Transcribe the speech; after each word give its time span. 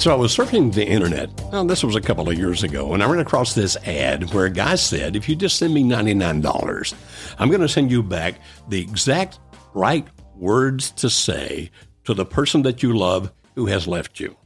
So 0.00 0.10
I 0.10 0.16
was 0.16 0.34
surfing 0.34 0.72
the 0.72 0.86
internet. 0.86 1.28
Now, 1.52 1.62
this 1.62 1.84
was 1.84 1.94
a 1.94 2.00
couple 2.00 2.30
of 2.30 2.38
years 2.38 2.62
ago, 2.62 2.94
and 2.94 3.02
I 3.02 3.06
ran 3.06 3.20
across 3.20 3.54
this 3.54 3.76
ad 3.84 4.32
where 4.32 4.46
a 4.46 4.50
guy 4.50 4.76
said, 4.76 5.14
"If 5.14 5.28
you 5.28 5.36
just 5.36 5.58
send 5.58 5.74
me 5.74 5.82
ninety-nine 5.82 6.40
dollars, 6.40 6.94
I'm 7.38 7.50
going 7.50 7.60
to 7.60 7.68
send 7.68 7.90
you 7.90 8.02
back 8.02 8.36
the 8.66 8.80
exact 8.80 9.38
right 9.74 10.08
words 10.34 10.90
to 10.92 11.10
say 11.10 11.70
to 12.04 12.14
the 12.14 12.24
person 12.24 12.62
that 12.62 12.82
you 12.82 12.96
love 12.96 13.30
who 13.56 13.66
has 13.66 13.86
left 13.86 14.18
you." 14.18 14.38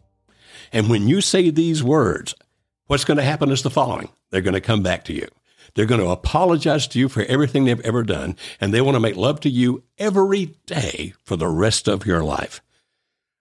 And 0.72 0.90
when 0.90 1.06
you 1.06 1.20
say 1.20 1.50
these 1.50 1.84
words, 1.84 2.34
what's 2.88 3.04
going 3.04 3.18
to 3.18 3.22
happen 3.22 3.52
is 3.52 3.62
the 3.62 3.70
following: 3.70 4.08
they're 4.32 4.40
going 4.40 4.54
to 4.54 4.60
come 4.60 4.82
back 4.82 5.04
to 5.04 5.12
you. 5.12 5.28
They're 5.76 5.86
going 5.86 6.00
to 6.00 6.10
apologize 6.10 6.88
to 6.88 6.98
you 6.98 7.08
for 7.08 7.22
everything 7.22 7.64
they've 7.64 7.78
ever 7.82 8.02
done, 8.02 8.34
and 8.60 8.74
they 8.74 8.80
want 8.80 8.96
to 8.96 9.00
make 9.00 9.14
love 9.14 9.38
to 9.42 9.48
you 9.48 9.84
every 9.98 10.56
day 10.66 11.14
for 11.22 11.36
the 11.36 11.46
rest 11.46 11.86
of 11.86 12.06
your 12.06 12.24
life. 12.24 12.60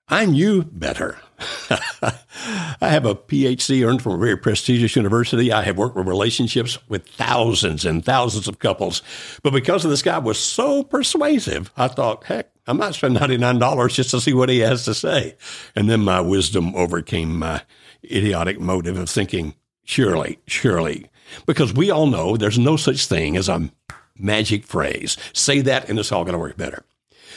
I 0.09 0.25
knew 0.25 0.63
better. 0.63 1.17
I 1.69 2.89
have 2.89 3.05
a 3.05 3.15
PhD 3.15 3.87
earned 3.87 4.01
from 4.01 4.13
a 4.13 4.17
very 4.17 4.37
prestigious 4.37 4.95
university. 4.95 5.51
I 5.51 5.63
have 5.63 5.77
worked 5.77 5.95
with 5.95 6.07
relationships 6.07 6.77
with 6.89 7.07
thousands 7.07 7.85
and 7.85 8.03
thousands 8.03 8.47
of 8.47 8.59
couples. 8.59 9.01
But 9.43 9.53
because 9.53 9.83
this 9.83 10.01
guy 10.01 10.17
was 10.17 10.37
so 10.37 10.83
persuasive, 10.83 11.71
I 11.77 11.87
thought, 11.87 12.25
heck, 12.25 12.51
I 12.67 12.73
might 12.73 12.95
spend 12.95 13.17
$99 13.17 13.93
just 13.93 14.11
to 14.11 14.21
see 14.21 14.33
what 14.33 14.49
he 14.49 14.59
has 14.59 14.85
to 14.85 14.93
say. 14.93 15.35
And 15.75 15.89
then 15.89 16.01
my 16.01 16.21
wisdom 16.21 16.75
overcame 16.75 17.39
my 17.39 17.61
idiotic 18.03 18.59
motive 18.59 18.97
of 18.97 19.09
thinking, 19.09 19.55
surely, 19.83 20.39
surely. 20.47 21.09
Because 21.45 21.73
we 21.73 21.89
all 21.89 22.07
know 22.07 22.37
there's 22.37 22.59
no 22.59 22.75
such 22.75 23.05
thing 23.05 23.37
as 23.37 23.49
a 23.49 23.69
magic 24.17 24.65
phrase. 24.65 25.17
Say 25.33 25.61
that 25.61 25.89
and 25.89 25.97
it's 25.97 26.11
all 26.11 26.23
going 26.23 26.33
to 26.33 26.39
work 26.39 26.57
better. 26.57 26.85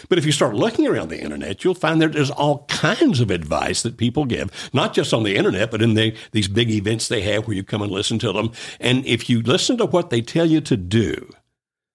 But 0.09 0.19
if 0.19 0.27
you 0.27 0.33
start 0.33 0.55
looking 0.55 0.87
around 0.87 1.09
the 1.09 1.23
internet, 1.23 1.65
you'll 1.65 1.75
find 1.75 2.01
that 2.03 2.13
there's 2.13 2.31
all 2.31 2.65
kinds 2.69 3.21
of 3.21 3.31
advice 3.31 3.83
that 3.83 3.97
people 3.97 4.25
give, 4.25 4.71
not 4.73 4.95
just 4.95 5.13
on 5.13 5.23
the 5.23 5.37
internet, 5.37 5.71
but 5.71 5.83
in 5.83 5.95
the, 5.95 6.17
these 6.33 6.49
big 6.49 6.71
events 6.71 7.09
they 7.09 7.23
have 7.23 7.47
where 7.47 7.57
you 7.57 7.65
come 7.65 7.83
and 7.83 7.91
listen 7.91 8.19
to 8.21 8.33
them. 8.33 8.53
And 8.81 9.05
if 9.07 9.29
you 9.29 9.43
listen 9.43 9.77
to 9.79 9.87
what 9.87 10.11
they 10.11 10.21
tell 10.21 10.47
you 10.47 10.61
to 10.63 10.77
do, 10.77 11.31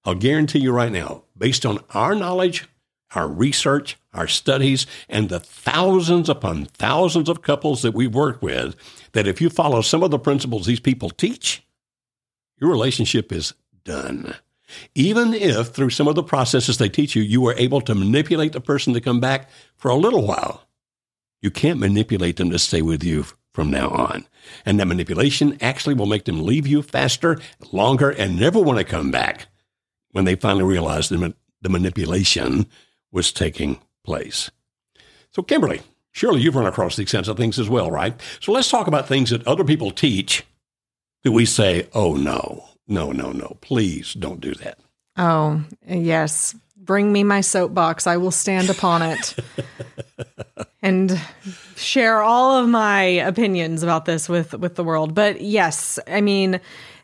I'll 0.04 0.16
guarantee 0.16 0.60
you 0.60 0.72
right 0.72 0.92
now, 0.92 1.24
based 1.38 1.66
on 1.66 1.80
our 1.92 2.16
knowledge, 2.16 2.68
our 3.14 3.28
research, 3.28 3.98
our 4.14 4.28
studies, 4.28 4.86
and 5.10 5.30
the 5.30 5.40
thousands 5.40 6.30
upon 6.30 6.66
thousands 6.66 7.30
of 7.30 7.42
couples 7.42 7.82
that 7.82 7.94
we've 7.94 8.16
worked 8.16 8.42
with, 8.42 8.76
that 9.12 9.28
if 9.28 9.42
you 9.42 9.50
follow 9.50 9.82
some 9.82 10.02
of 10.04 10.12
the 10.12 10.20
principles 10.20 10.66
these 10.66 10.80
people 10.80 11.10
teach, 11.10 11.64
your 12.60 12.70
relationship 12.70 13.32
is 13.32 13.54
done. 13.84 14.36
Even 14.96 15.34
if 15.34 15.68
through 15.68 15.90
some 15.90 16.08
of 16.08 16.16
the 16.16 16.24
processes 16.24 16.78
they 16.78 16.90
teach 16.90 17.16
you, 17.16 17.22
you 17.22 17.46
are 17.48 17.56
able 17.58 17.82
to 17.82 17.96
manipulate 17.96 18.54
the 18.54 18.62
person 18.62 18.94
to 18.94 19.02
come 19.02 19.20
back 19.20 19.50
for 19.78 19.90
a 19.90 19.96
little 19.96 20.26
while, 20.26 20.68
you 21.42 21.52
can't 21.52 21.80
manipulate 21.80 22.38
them 22.38 22.50
to 22.52 22.60
stay 22.60 22.82
with 22.82 23.04
you 23.04 23.26
from 23.54 23.70
now 23.70 23.90
on. 23.90 24.28
And 24.66 24.80
that 24.80 24.88
manipulation 24.88 25.58
actually 25.62 25.96
will 25.96 26.06
make 26.06 26.26
them 26.26 26.46
leave 26.46 26.68
you 26.68 26.82
faster, 26.82 27.40
longer, 27.72 28.10
and 28.10 28.40
never 28.40 28.60
want 28.60 28.80
to 28.80 28.86
come 28.86 29.12
back 29.12 29.48
when 30.12 30.26
they 30.26 30.36
finally 30.36 30.64
realize 30.64 31.10
the, 31.10 31.34
the 31.62 31.70
manipulation 31.70 32.68
was 33.12 33.32
taking 33.32 33.82
place. 34.04 34.52
So, 35.32 35.42
Kimberly, 35.42 35.82
surely 36.12 36.42
you've 36.42 36.56
run 36.56 36.66
across 36.66 36.96
these 36.96 37.12
kinds 37.12 37.28
of 37.28 37.38
things 37.38 37.60
as 37.60 37.70
well, 37.70 37.92
right? 37.92 38.20
So, 38.40 38.52
let's 38.52 38.70
talk 38.70 38.88
about 38.88 39.08
things 39.08 39.30
that 39.30 39.48
other 39.48 39.64
people 39.64 39.92
teach 39.92 40.46
that 41.24 41.32
we 41.32 41.46
say, 41.46 41.88
oh 41.94 42.16
no, 42.16 42.66
no, 42.92 43.12
no, 43.14 43.32
no, 43.32 43.58
please 43.62 44.14
don't 44.14 44.42
do 44.42 44.54
that. 44.56 44.78
Oh, 45.16 45.64
yes. 45.88 46.54
Bring 46.76 47.14
me 47.14 47.24
my 47.24 47.40
soapbox. 47.40 48.06
I 48.06 48.18
will 48.18 48.32
stand 48.32 48.70
upon 48.70 49.02
it 49.02 49.36
and 50.82 51.20
share 51.78 52.22
all 52.22 52.58
of 52.58 52.68
my 52.68 53.02
opinions 53.02 53.82
about 53.82 54.04
this 54.06 54.28
with 54.28 54.54
with 54.56 54.76
the 54.76 54.84
world. 54.84 55.16
But 55.16 55.40
yes, 55.40 56.00
I 56.06 56.20
mean, 56.20 56.60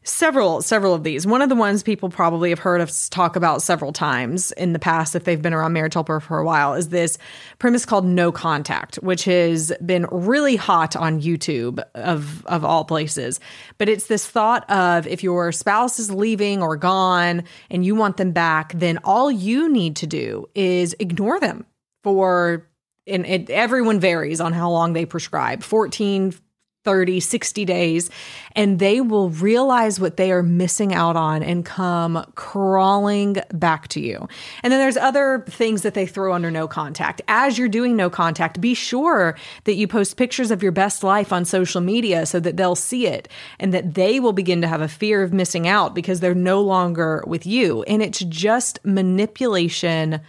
several 0.08 0.62
several 0.62 0.94
of 0.94 1.04
these. 1.04 1.28
One 1.28 1.42
of 1.42 1.50
the 1.50 1.56
ones 1.56 1.84
people 1.84 2.10
probably 2.10 2.50
have 2.50 2.60
heard 2.60 2.82
us 2.82 3.10
talk 3.10 3.36
about 3.36 3.62
several 3.62 3.92
times 3.92 4.52
in 4.54 4.74
the 4.74 4.80
past 4.80 5.16
if 5.16 5.26
they've 5.26 5.42
been 5.42 5.54
around 5.54 5.74
Marriage 5.74 5.94
Helper 5.94 6.20
for 6.20 6.40
a 6.40 6.46
while 6.46 6.74
is 6.74 6.90
this 6.90 7.18
premise 7.60 7.86
called 7.86 8.06
no 8.06 8.32
contact, 8.32 8.96
which 8.98 9.26
has 9.26 9.74
been 9.86 10.06
really 10.12 10.56
hot 10.56 10.96
on 10.96 11.22
YouTube 11.22 11.84
of 11.94 12.46
of 12.46 12.64
all 12.64 12.86
places. 12.86 13.40
But 13.78 13.90
it's 13.90 14.08
this 14.08 14.26
thought 14.26 14.70
of 14.70 15.06
if 15.08 15.24
your 15.24 15.52
spouse 15.52 16.00
is 16.00 16.12
leaving 16.12 16.62
or 16.62 16.78
gone 16.78 17.44
and 17.70 17.86
you 17.86 17.96
want 17.96 18.18
them 18.18 18.32
back, 18.32 18.74
then 18.74 19.00
all 19.04 19.30
you 19.30 19.70
need 19.70 19.98
to 19.98 20.08
do 20.08 20.50
is 20.56 20.96
ignore 21.00 21.40
them 21.40 21.66
for 22.04 22.68
and 23.06 23.26
it, 23.26 23.50
everyone 23.50 24.00
varies 24.00 24.42
on 24.42 24.54
how 24.54 24.70
long 24.70 24.94
they 24.94 25.06
prescribe 25.06 25.64
14 25.64 26.34
30, 26.88 27.20
60 27.20 27.66
days, 27.66 28.10
and 28.56 28.80
they 28.80 29.02
will 29.02 29.30
realize 29.30 30.00
what 30.00 30.16
they 30.16 30.32
are 30.32 30.42
missing 30.42 30.94
out 30.94 31.18
on 31.18 31.44
and 31.44 31.66
come 31.66 32.26
crawling 32.36 33.36
back 33.52 33.90
to 33.90 34.00
you. 34.00 34.26
And 34.64 34.72
then 34.72 34.80
there's 34.80 34.96
other 34.96 35.44
things 35.50 35.82
that 35.82 35.96
they 35.96 36.06
throw 36.06 36.32
under 36.32 36.50
no 36.50 36.66
contact. 36.66 37.22
As 37.28 37.58
you're 37.58 37.68
doing 37.68 37.98
no 37.98 38.10
contact, 38.10 38.62
be 38.62 38.74
sure 38.74 39.36
that 39.66 39.74
you 39.74 39.86
post 39.86 40.16
pictures 40.16 40.50
of 40.50 40.64
your 40.64 40.72
best 40.72 41.04
life 41.04 41.34
on 41.34 41.44
social 41.44 41.82
media 41.82 42.26
so 42.26 42.40
that 42.40 42.56
they'll 42.56 42.74
see 42.74 43.06
it 43.06 43.28
and 43.60 43.74
that 43.74 43.96
they 43.96 44.22
will 44.22 44.32
begin 44.32 44.62
to 44.62 44.68
have 44.70 44.80
a 44.80 44.88
fear 44.88 45.24
of 45.24 45.34
missing 45.34 45.68
out 45.68 45.94
because 45.94 46.22
they're 46.22 46.34
no 46.34 46.62
longer 46.62 47.22
with 47.28 47.46
you. 47.46 47.84
And 47.84 48.02
it's 48.02 48.20
just 48.20 48.80
manipulation 48.86 50.22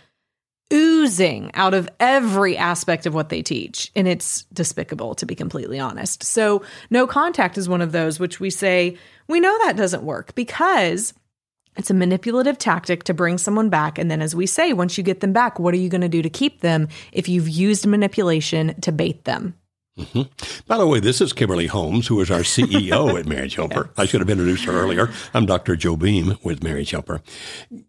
oozing 0.72 1.50
out 1.54 1.74
of 1.74 1.88
every 1.98 2.56
aspect 2.56 3.06
of 3.06 3.14
what 3.14 3.28
they 3.28 3.42
teach. 3.42 3.90
And 3.96 4.06
it's 4.06 4.42
despicable, 4.52 5.14
to 5.16 5.26
be 5.26 5.34
completely 5.34 5.78
honest. 5.78 6.22
So, 6.22 6.62
no 6.90 7.06
contact 7.06 7.58
is 7.58 7.68
one 7.68 7.80
of 7.80 7.92
those 7.92 8.20
which 8.20 8.40
we 8.40 8.50
say, 8.50 8.96
we 9.28 9.40
know 9.40 9.56
that 9.64 9.76
doesn't 9.76 10.02
work 10.02 10.34
because 10.34 11.14
it's 11.76 11.90
a 11.90 11.94
manipulative 11.94 12.58
tactic 12.58 13.04
to 13.04 13.14
bring 13.14 13.38
someone 13.38 13.70
back. 13.70 13.98
And 13.98 14.10
then, 14.10 14.20
as 14.20 14.34
we 14.34 14.46
say, 14.46 14.72
once 14.72 14.98
you 14.98 15.04
get 15.04 15.20
them 15.20 15.32
back, 15.32 15.58
what 15.58 15.74
are 15.74 15.78
you 15.78 15.88
going 15.88 16.00
to 16.00 16.08
do 16.08 16.22
to 16.22 16.30
keep 16.30 16.60
them 16.60 16.88
if 17.12 17.28
you've 17.28 17.48
used 17.48 17.86
manipulation 17.86 18.78
to 18.80 18.92
bait 18.92 19.24
them? 19.24 19.54
Mm-hmm. 19.98 20.62
By 20.66 20.78
the 20.78 20.86
way, 20.86 21.00
this 21.00 21.20
is 21.20 21.32
Kimberly 21.32 21.66
Holmes, 21.66 22.06
who 22.06 22.20
is 22.20 22.30
our 22.30 22.40
CEO 22.40 23.18
at 23.18 23.26
Marriage 23.26 23.56
Helper. 23.56 23.90
I 23.96 24.06
should 24.06 24.20
have 24.20 24.30
introduced 24.30 24.64
her 24.64 24.72
earlier. 24.72 25.10
I'm 25.34 25.44
Dr. 25.44 25.76
Joe 25.76 25.96
Beam 25.96 26.38
with 26.42 26.62
Marriage 26.62 26.92
Helper. 26.92 27.20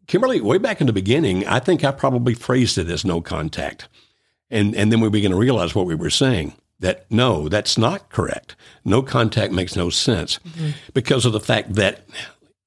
Kimberly, 0.08 0.42
way 0.42 0.58
back 0.58 0.82
in 0.82 0.88
the 0.88 0.94
beginning, 0.94 1.46
I 1.48 1.60
think 1.60 1.84
I 1.84 1.92
probably 1.92 2.34
phrased 2.34 2.78
it 2.78 2.90
as 2.90 3.06
no 3.06 3.22
contact. 3.22 3.88
And, 4.50 4.76
and 4.76 4.92
then 4.92 5.00
we 5.00 5.10
began 5.10 5.32
to 5.32 5.38
realize 5.38 5.76
what 5.76 5.86
we 5.86 5.96
were 5.96 6.10
saying 6.10 6.54
that 6.80 7.06
no, 7.12 7.50
that's 7.50 7.78
not 7.78 8.10
correct. 8.10 8.56
No 8.84 9.02
contact 9.02 9.54
makes 9.54 9.76
no 9.76 9.90
sense 9.90 10.40
mm-hmm. 10.40 10.72
because 10.94 11.26
of 11.26 11.34
the 11.34 11.40
fact 11.40 11.76
that 11.76 12.02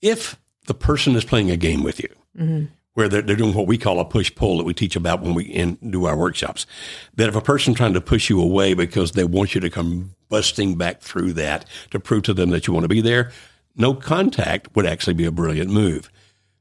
if 0.00 0.38
the 0.66 0.75
person 0.75 1.16
is 1.16 1.25
playing 1.25 1.50
a 1.50 1.56
game 1.56 1.82
with 1.82 1.98
you, 1.98 2.08
mm-hmm 2.38 2.66
where 2.94 3.08
they're, 3.08 3.22
they're 3.22 3.37
doing 3.37 3.55
what 3.55 3.67
we 3.67 3.78
call 3.78 4.00
a 4.00 4.05
push 4.05 4.34
pull 4.34 4.58
that 4.58 4.64
we 4.64 4.75
teach 4.75 4.96
about 4.96 5.22
when 5.22 5.34
we 5.34 5.44
in, 5.44 5.76
do 5.76 6.05
our 6.05 6.17
workshops. 6.17 6.67
That 7.14 7.28
if 7.28 7.37
a 7.37 7.40
person 7.40 7.75
trying 7.75 7.94
to 7.94 8.00
push 8.00 8.28
you 8.28 8.40
away 8.40 8.75
because 8.75 9.12
they 9.12 9.25
want 9.25 9.55
you 9.55 9.61
to 9.61 9.70
come 9.70 10.14
busting 10.28 10.76
back 10.76 11.00
through 11.00 11.32
that 11.34 11.67
to 11.90 12.00
prove 12.00 12.25
to 12.25 12.34
them 12.34 12.50
that 12.50 12.67
you 12.67 12.72
want 12.72 12.84
to 12.84 12.88
be 12.88 13.00
there, 13.00 13.32
no 13.76 13.94
contact 13.94 14.75
would 14.76 14.87
actually 14.87 15.14
be 15.14 15.25
a 15.25 15.31
brilliant 15.31 15.70
move 15.70 16.11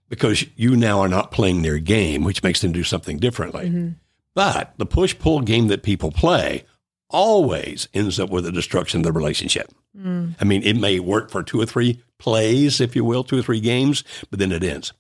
because 0.10 0.46
you 0.56 0.76
now 0.76 1.00
are 1.00 1.08
not 1.08 1.32
playing 1.32 1.62
their 1.62 1.80
game, 1.80 2.24
which 2.24 2.44
makes 2.44 2.62
them 2.62 2.72
do 2.72 2.84
something 2.84 3.18
differently. 3.18 3.68
Mm-hmm. 3.68 3.90
But 4.34 4.74
the 4.78 4.86
push 4.86 5.18
pull 5.18 5.42
game 5.42 5.68
that 5.68 5.84
people 5.84 6.12
play 6.12 6.66
always 7.10 7.90
ends 7.94 8.20
up 8.20 8.30
with 8.30 8.46
the 8.46 8.52
destruction 8.52 9.02
of 9.02 9.04
the 9.04 9.12
relationship. 9.12 9.70
Mm. 9.98 10.36
I 10.40 10.46
mean, 10.46 10.64
it 10.64 10.78
may 10.78 11.00
work 11.00 11.30
for 11.30 11.44
two 11.44 11.60
or 11.60 11.66
three 11.66 12.02
plays, 12.18 12.80
if 12.80 12.96
you 12.96 13.04
will, 13.04 13.24
two 13.24 13.40
or 13.40 13.42
three 13.42 13.60
games, 13.60 14.04
but 14.30 14.40
then 14.40 14.52
it 14.52 14.64
ends. 14.64 14.94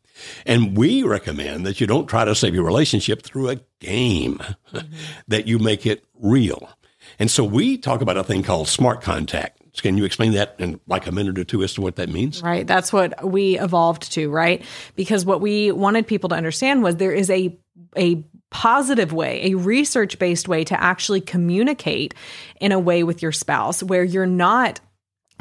And 0.46 0.78
we 0.78 1.04
recommend 1.04 1.66
that 1.66 1.82
you 1.82 1.88
don't 1.88 2.08
try 2.08 2.26
to 2.26 2.36
save 2.36 2.56
your 2.56 2.64
relationship 2.64 3.24
through 3.24 3.50
a 3.50 3.56
game, 3.80 4.40
mm-hmm. 4.74 4.94
that 5.28 5.48
you 5.48 5.60
make 5.60 5.86
it 5.86 6.04
real. 6.16 6.70
And 7.20 7.30
so 7.30 7.44
we 7.44 7.78
talk 7.78 8.02
about 8.02 8.18
a 8.18 8.24
thing 8.24 8.44
called 8.44 8.68
smart 8.68 9.02
contact. 9.02 9.60
Can 9.82 9.98
you 9.98 10.04
explain 10.04 10.34
that 10.34 10.56
in 10.60 10.80
like 10.88 11.08
a 11.08 11.12
minute 11.12 11.40
or 11.40 11.44
two 11.44 11.64
as 11.64 11.74
to 11.76 11.82
what 11.82 11.96
that 11.96 12.10
means? 12.10 12.42
Right. 12.42 12.68
That's 12.68 12.92
what 12.92 13.26
we 13.26 13.58
evolved 13.58 14.12
to, 14.14 14.30
right? 14.30 14.64
Because 14.96 15.26
what 15.26 15.40
we 15.40 15.72
wanted 15.72 16.08
people 16.08 16.30
to 16.30 16.36
understand 16.36 16.84
was 16.84 16.98
there 16.98 17.14
is 17.14 17.30
a 17.30 17.58
a 17.98 18.24
positive 18.50 19.14
way, 19.14 19.52
a 19.52 19.56
research 19.56 20.20
based 20.20 20.48
way 20.48 20.64
to 20.66 20.82
actually 20.82 21.22
communicate 21.22 22.14
in 22.60 22.72
a 22.72 22.80
way 22.80 23.04
with 23.04 23.22
your 23.22 23.32
spouse 23.32 23.82
where 23.82 24.04
you're 24.04 24.26
not 24.26 24.82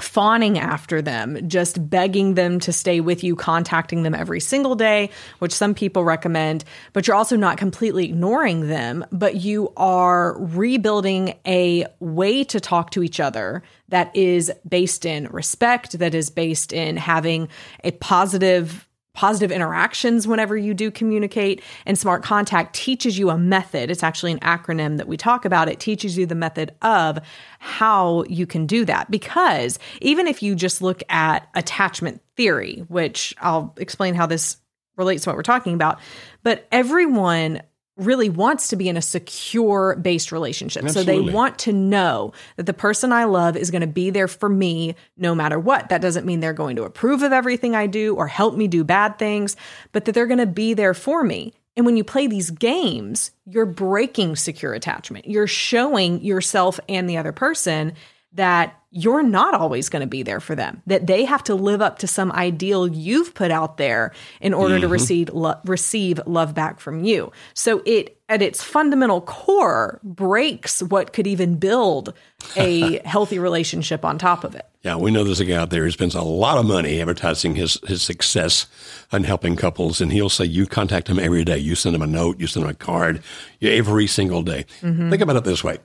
fawning 0.01 0.59
after 0.59 1.01
them, 1.01 1.49
just 1.49 1.89
begging 1.89 2.35
them 2.35 2.61
to 2.61 2.73
stay 2.73 3.01
with 3.01 3.23
you, 3.23 3.37
contacting 3.37 4.03
them 4.03 4.15
every 4.15 4.41
single 4.41 4.75
day, 4.75 5.11
which 5.39 5.53
some 5.53 5.75
people 5.75 6.05
recommend, 6.05 6.65
but 6.93 7.07
you're 7.07 7.17
also 7.17 7.37
not 7.37 7.59
completely 7.59 8.05
ignoring 8.05 8.69
them, 8.69 9.05
but 9.13 9.37
you 9.37 9.73
are 9.77 10.37
rebuilding 10.39 11.35
a 11.47 11.87
way 12.01 12.45
to 12.45 12.61
talk 12.61 12.91
to 12.91 13.03
each 13.03 13.21
other 13.21 13.63
that 13.89 14.15
is 14.15 14.53
based 14.69 15.05
in 15.05 15.27
respect, 15.29 15.99
that 15.99 16.15
is 16.15 16.31
based 16.31 16.73
in 16.73 16.97
having 16.97 17.49
a 17.85 17.91
positive 17.93 18.87
positive 19.13 19.51
interactions 19.51 20.27
whenever 20.27 20.57
you 20.57 20.73
do 20.73 20.91
communicate. 20.91 21.63
And 21.87 21.99
Smart 21.99 22.23
Contact 22.23 22.75
teaches 22.75 23.19
you 23.19 23.31
a 23.31 23.39
method. 23.39 23.91
It's 23.91 24.03
actually 24.03 24.33
an 24.33 24.41
acronym 24.41 24.99
that 24.99 25.09
we 25.09 25.17
talk 25.17 25.45
about. 25.45 25.69
It 25.69 25.81
teaches 25.81 26.17
you 26.17 26.27
the 26.27 26.35
method 26.35 26.75
of 26.83 27.19
how 27.59 28.25
you 28.29 28.47
can 28.47 28.67
do 28.67 28.85
that. 28.85 29.11
Because 29.11 29.79
even 30.01 30.27
if 30.27 30.43
you 30.43 30.55
just 30.55 30.81
look 30.81 31.03
at 31.09 31.49
attachment 31.55 32.23
theory, 32.37 32.85
which 32.89 33.35
I'll 33.41 33.75
explain 33.79 34.15
how 34.15 34.27
this 34.27 34.57
relates 34.97 35.25
to 35.25 35.31
what 35.31 35.37
we're 35.37 35.43
talking 35.43 35.75
about, 35.75 35.99
but 36.43 36.67
everyone 36.71 37.63
really 37.97 38.31
wants 38.31 38.69
to 38.69 38.77
be 38.77 38.89
in 38.89 38.97
a 38.97 39.03
secure 39.03 39.97
based 39.97 40.33
relationship. 40.33 40.85
Absolutely. 40.85 41.15
So 41.15 41.23
they 41.23 41.33
want 41.33 41.59
to 41.61 41.73
know 41.73 42.33
that 42.57 42.67
the 42.67 42.73
person 42.73 43.13
I 43.13 43.25
love 43.25 43.57
is 43.57 43.71
going 43.71 43.83
to 43.83 43.87
be 43.87 44.11
there 44.11 44.29
for 44.29 44.49
me 44.49 44.95
no 45.17 45.35
matter 45.35 45.59
what. 45.59 45.89
That 45.89 46.01
doesn't 46.01 46.27
mean 46.27 46.41
they're 46.41 46.53
going 46.53 46.77
to 46.77 46.85
approve 46.85 47.23
of 47.23 47.33
everything 47.33 47.75
I 47.75 47.87
do 47.87 48.15
or 48.15 48.27
help 48.27 48.57
me 48.57 48.69
do 48.69 48.85
bad 48.85 49.19
things, 49.19 49.57
but 49.93 50.05
that 50.05 50.13
they're 50.13 50.27
going 50.27 50.39
to 50.39 50.47
be 50.47 50.75
there 50.75 50.95
for 50.95 51.23
me. 51.23 51.53
And 51.77 51.87
when 51.87 51.97
you 51.97 52.05
play 52.05 52.27
these 52.27 52.51
games, 52.51 53.31
you're 53.47 53.67
breaking 53.67 54.37
secure 54.37 54.75
attachment. 54.75 55.27
You're 55.27 55.47
showing 55.47 56.23
yourself 56.23 56.81
and 56.89 57.09
the 57.09 57.17
other 57.17 57.33
person 57.33 57.95
that 58.35 58.81
you're 58.93 59.23
not 59.23 59.55
always 59.55 59.89
going 59.89 60.01
to 60.01 60.07
be 60.07 60.23
there 60.23 60.41
for 60.41 60.57
them 60.57 60.83
that 60.87 61.07
they 61.07 61.25
have 61.25 61.45
to 61.45 61.55
live 61.55 61.81
up 61.81 61.99
to 62.01 62.09
some 62.09 62.33
ideal 62.33 62.89
you've 62.89 63.35
put 63.35 63.51
out 63.51 63.77
there 63.77 64.13
in 64.41 64.53
order 64.53 64.75
mm-hmm. 64.75 64.83
to 64.83 64.89
receive 64.89 65.29
lo- 65.31 65.61
receive 65.65 66.21
love 66.27 66.55
back 66.55 66.81
from 66.81 67.05
you. 67.05 67.31
So 67.55 67.83
it 67.87 68.17
at 68.29 68.43
its 68.43 68.63
fundamental 68.63 69.21
core 69.21 70.01
breaks 70.03 70.83
what 70.83 71.13
could 71.13 71.27
even 71.27 71.57
build 71.57 72.15
a 72.57 72.99
healthy 73.05 73.39
relationship 73.39 74.05
on 74.05 74.19
top 74.19 74.43
of 74.43 74.57
it. 74.57 74.67
Yeah 74.83 74.97
we 74.97 75.13
know 75.13 75.23
there's 75.23 75.41
a 75.41 75.45
guy 75.45 75.55
out 75.55 75.71
there 75.71 75.85
who 75.85 75.91
spends 75.93 76.17
a 76.17 76.23
lot 76.23 76.59
of 76.59 76.67
money 76.67 77.01
advertising 77.01 77.55
his 77.55 77.79
his 77.87 78.03
success 78.03 78.67
and 79.13 79.25
helping 79.25 79.55
couples 79.55 80.01
and 80.01 80.13
he'll 80.13 80.29
say 80.29 80.45
you 80.45 80.67
contact 80.67 81.09
him 81.09 81.21
every 81.21 81.45
day. 81.45 81.59
You 81.59 81.77
send 81.77 81.95
him 81.95 82.03
a 82.03 82.09
note. 82.09 82.41
You 82.41 82.49
send 82.49 82.65
him 82.65 82.71
a 82.71 82.75
card. 82.75 83.23
Every 83.63 84.09
single 84.09 84.43
day. 84.43 84.67
Mm-hmm. 84.81 85.11
think 85.11 85.23
about 85.23 85.37
it 85.37 85.45
this 85.45 85.63
way 85.63 85.79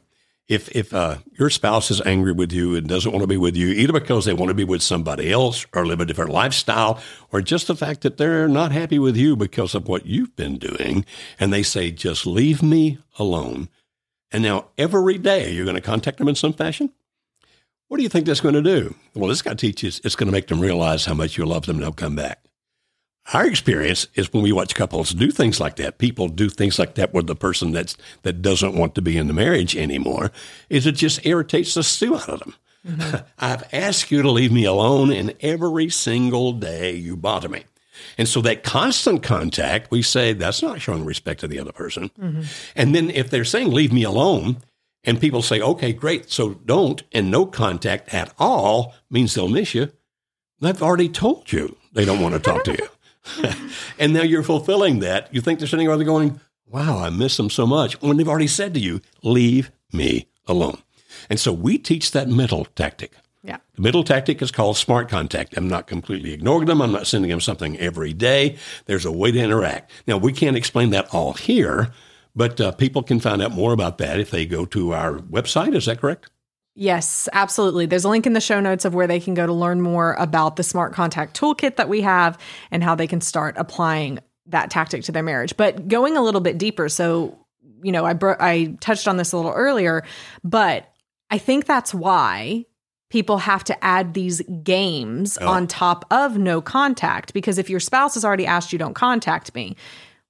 if 0.47 0.69
if 0.75 0.93
uh, 0.93 1.17
your 1.37 1.49
spouse 1.49 1.89
is 1.89 2.01
angry 2.01 2.31
with 2.31 2.51
you 2.51 2.75
and 2.75 2.87
doesn't 2.87 3.11
want 3.11 3.23
to 3.23 3.27
be 3.27 3.37
with 3.37 3.55
you, 3.55 3.69
either 3.69 3.93
because 3.93 4.25
they 4.25 4.33
want 4.33 4.49
to 4.49 4.55
be 4.55 4.63
with 4.63 4.83
somebody 4.83 5.31
else 5.31 5.65
or 5.73 5.85
live 5.85 5.99
a 5.99 6.05
different 6.05 6.31
lifestyle, 6.31 6.99
or 7.31 7.41
just 7.41 7.67
the 7.67 7.75
fact 7.75 8.01
that 8.01 8.17
they're 8.17 8.47
not 8.47 8.71
happy 8.71 8.99
with 8.99 9.17
you 9.17 9.35
because 9.35 9.73
of 9.73 9.87
what 9.87 10.05
you've 10.05 10.35
been 10.35 10.57
doing, 10.57 11.05
and 11.39 11.51
they 11.51 11.63
say, 11.63 11.89
"Just 11.89 12.27
leave 12.27 12.61
me 12.61 12.99
alone," 13.17 13.69
and 14.31 14.43
now 14.43 14.67
every 14.77 15.17
day 15.17 15.51
you're 15.51 15.65
going 15.65 15.75
to 15.75 15.81
contact 15.81 16.19
them 16.19 16.27
in 16.27 16.35
some 16.35 16.53
fashion. 16.53 16.91
What 17.87 17.97
do 17.97 18.03
you 18.03 18.09
think 18.09 18.25
that's 18.25 18.41
going 18.41 18.55
to 18.55 18.61
do? 18.61 18.95
Well, 19.13 19.29
this 19.29 19.41
guy 19.41 19.53
teaches 19.53 20.01
it's 20.03 20.15
going 20.15 20.27
to 20.27 20.33
make 20.33 20.47
them 20.47 20.59
realize 20.59 21.05
how 21.05 21.13
much 21.13 21.37
you 21.37 21.45
love 21.45 21.65
them 21.65 21.77
and 21.77 21.83
they'll 21.83 21.91
come 21.91 22.15
back. 22.15 22.44
Our 23.33 23.47
experience 23.47 24.07
is 24.13 24.31
when 24.31 24.43
we 24.43 24.51
watch 24.51 24.75
couples 24.75 25.11
do 25.11 25.31
things 25.31 25.59
like 25.59 25.77
that, 25.77 25.97
people 25.97 26.27
do 26.27 26.47
things 26.49 26.77
like 26.77 26.95
that 26.95 27.13
with 27.13 27.25
the 27.25 27.35
person 27.35 27.71
that's 27.71 27.97
that 28.21 28.41
doesn't 28.41 28.75
want 28.75 28.93
to 28.95 29.01
be 29.01 29.17
in 29.17 29.27
the 29.27 29.33
marriage 29.33 29.75
anymore, 29.75 30.31
is 30.69 30.85
it 30.85 30.93
just 30.93 31.25
irritates 31.25 31.73
the 31.73 31.83
stew 31.83 32.15
out 32.15 32.29
of 32.29 32.39
them. 32.39 32.55
Mm-hmm. 32.87 33.15
I've 33.39 33.63
asked 33.73 34.11
you 34.11 34.21
to 34.21 34.29
leave 34.29 34.51
me 34.51 34.65
alone, 34.65 35.11
and 35.11 35.33
every 35.41 35.89
single 35.89 36.53
day 36.53 36.93
you 36.93 37.17
bother 37.17 37.49
me. 37.49 37.63
And 38.17 38.27
so 38.27 38.41
that 38.41 38.63
constant 38.63 39.23
contact, 39.23 39.89
we 39.89 40.01
say 40.01 40.33
that's 40.33 40.61
not 40.61 40.81
showing 40.81 41.05
respect 41.05 41.39
to 41.39 41.47
the 41.47 41.59
other 41.59 41.71
person. 41.71 42.09
Mm-hmm. 42.19 42.41
And 42.75 42.93
then 42.93 43.09
if 43.09 43.29
they're 43.29 43.45
saying 43.45 43.71
leave 43.71 43.93
me 43.93 44.03
alone, 44.03 44.57
and 45.03 45.19
people 45.19 45.41
say, 45.41 45.61
okay, 45.61 45.93
great, 45.93 46.31
so 46.31 46.55
don't, 46.65 47.03
and 47.11 47.31
no 47.31 47.45
contact 47.45 48.13
at 48.13 48.33
all 48.37 48.93
means 49.09 49.33
they'll 49.33 49.47
miss 49.47 49.73
you. 49.73 49.91
They've 50.59 50.81
already 50.81 51.09
told 51.09 51.51
you 51.51 51.77
they 51.93 52.05
don't 52.05 52.21
want 52.21 52.33
to 52.33 52.39
talk 52.39 52.63
to 52.65 52.71
you. 52.71 52.87
and 53.99 54.13
now 54.13 54.21
you're 54.21 54.43
fulfilling 54.43 54.99
that. 54.99 55.33
You 55.33 55.41
think 55.41 55.59
they're 55.59 55.67
sitting 55.67 55.87
around 55.87 56.03
going, 56.03 56.39
wow, 56.67 56.99
I 56.99 57.09
miss 57.09 57.37
them 57.37 57.49
so 57.49 57.65
much. 57.65 58.01
When 58.01 58.17
they've 58.17 58.27
already 58.27 58.47
said 58.47 58.73
to 58.73 58.79
you, 58.79 59.01
leave 59.23 59.71
me 59.91 60.27
alone. 60.47 60.79
And 61.29 61.39
so 61.39 61.51
we 61.51 61.77
teach 61.77 62.11
that 62.11 62.27
middle 62.27 62.65
tactic. 62.75 63.13
Yeah. 63.43 63.57
The 63.75 63.81
middle 63.81 64.03
tactic 64.03 64.41
is 64.41 64.51
called 64.51 64.75
smart 64.75 65.07
contact. 65.07 65.55
I'm 65.55 65.67
not 65.67 65.85
completely 65.85 66.33
ignoring 66.33 66.65
them. 66.65 66.81
I'm 66.81 66.91
not 66.91 67.07
sending 67.07 67.29
them 67.29 67.41
something 67.41 67.77
every 67.77 68.11
day. 68.11 68.57
There's 68.85 69.05
a 69.05 69.11
way 69.11 69.31
to 69.31 69.39
interact. 69.39 69.91
Now, 70.07 70.17
we 70.17 70.33
can't 70.33 70.57
explain 70.57 70.89
that 70.89 71.13
all 71.13 71.33
here, 71.33 71.93
but 72.35 72.59
uh, 72.59 72.71
people 72.71 73.03
can 73.03 73.19
find 73.19 73.43
out 73.43 73.51
more 73.51 73.71
about 73.71 73.99
that 73.99 74.19
if 74.19 74.31
they 74.31 74.47
go 74.47 74.65
to 74.65 74.93
our 74.93 75.19
website. 75.19 75.75
Is 75.75 75.85
that 75.85 76.01
correct? 76.01 76.29
Yes, 76.77 77.29
absolutely. 77.31 77.85
There's 77.85 78.03
a 78.03 78.09
link 78.09 78.27
in 78.27 78.33
the 78.33 78.41
show 78.41 78.59
notes 78.59 78.83
of 78.83 78.93
where 78.93 79.07
they 79.07 79.21
can 79.21 79.33
go 79.33 79.45
to 79.45 79.53
learn 79.53 79.79
more 79.79 80.13
about 80.19 80.57
the 80.57 80.63
smart 80.63 80.91
contact 80.93 81.39
toolkit 81.39 81.77
that 81.77 81.87
we 81.87 82.01
have 82.01 82.37
and 82.69 82.83
how 82.83 82.95
they 82.95 83.07
can 83.07 83.21
start 83.21 83.55
applying 83.57 84.19
that 84.47 84.69
tactic 84.69 85.03
to 85.03 85.13
their 85.13 85.23
marriage. 85.23 85.55
But 85.55 85.87
going 85.87 86.17
a 86.17 86.21
little 86.21 86.41
bit 86.41 86.57
deeper, 86.57 86.89
so 86.89 87.39
you 87.81 87.91
know, 87.91 88.05
I 88.05 88.13
bro- 88.13 88.37
I 88.39 88.75
touched 88.81 89.07
on 89.07 89.17
this 89.17 89.31
a 89.31 89.37
little 89.37 89.53
earlier, 89.53 90.03
but 90.43 90.91
I 91.29 91.37
think 91.37 91.65
that's 91.65 91.93
why 91.93 92.65
people 93.09 93.37
have 93.37 93.63
to 93.65 93.83
add 93.83 94.13
these 94.13 94.41
games 94.63 95.37
oh. 95.39 95.47
on 95.47 95.67
top 95.67 96.05
of 96.11 96.37
no 96.37 96.61
contact 96.61 97.33
because 97.33 97.57
if 97.57 97.69
your 97.69 97.79
spouse 97.79 98.15
has 98.15 98.25
already 98.25 98.45
asked 98.45 98.73
you 98.73 98.79
don't 98.79 98.95
contact 98.95 99.53
me, 99.55 99.75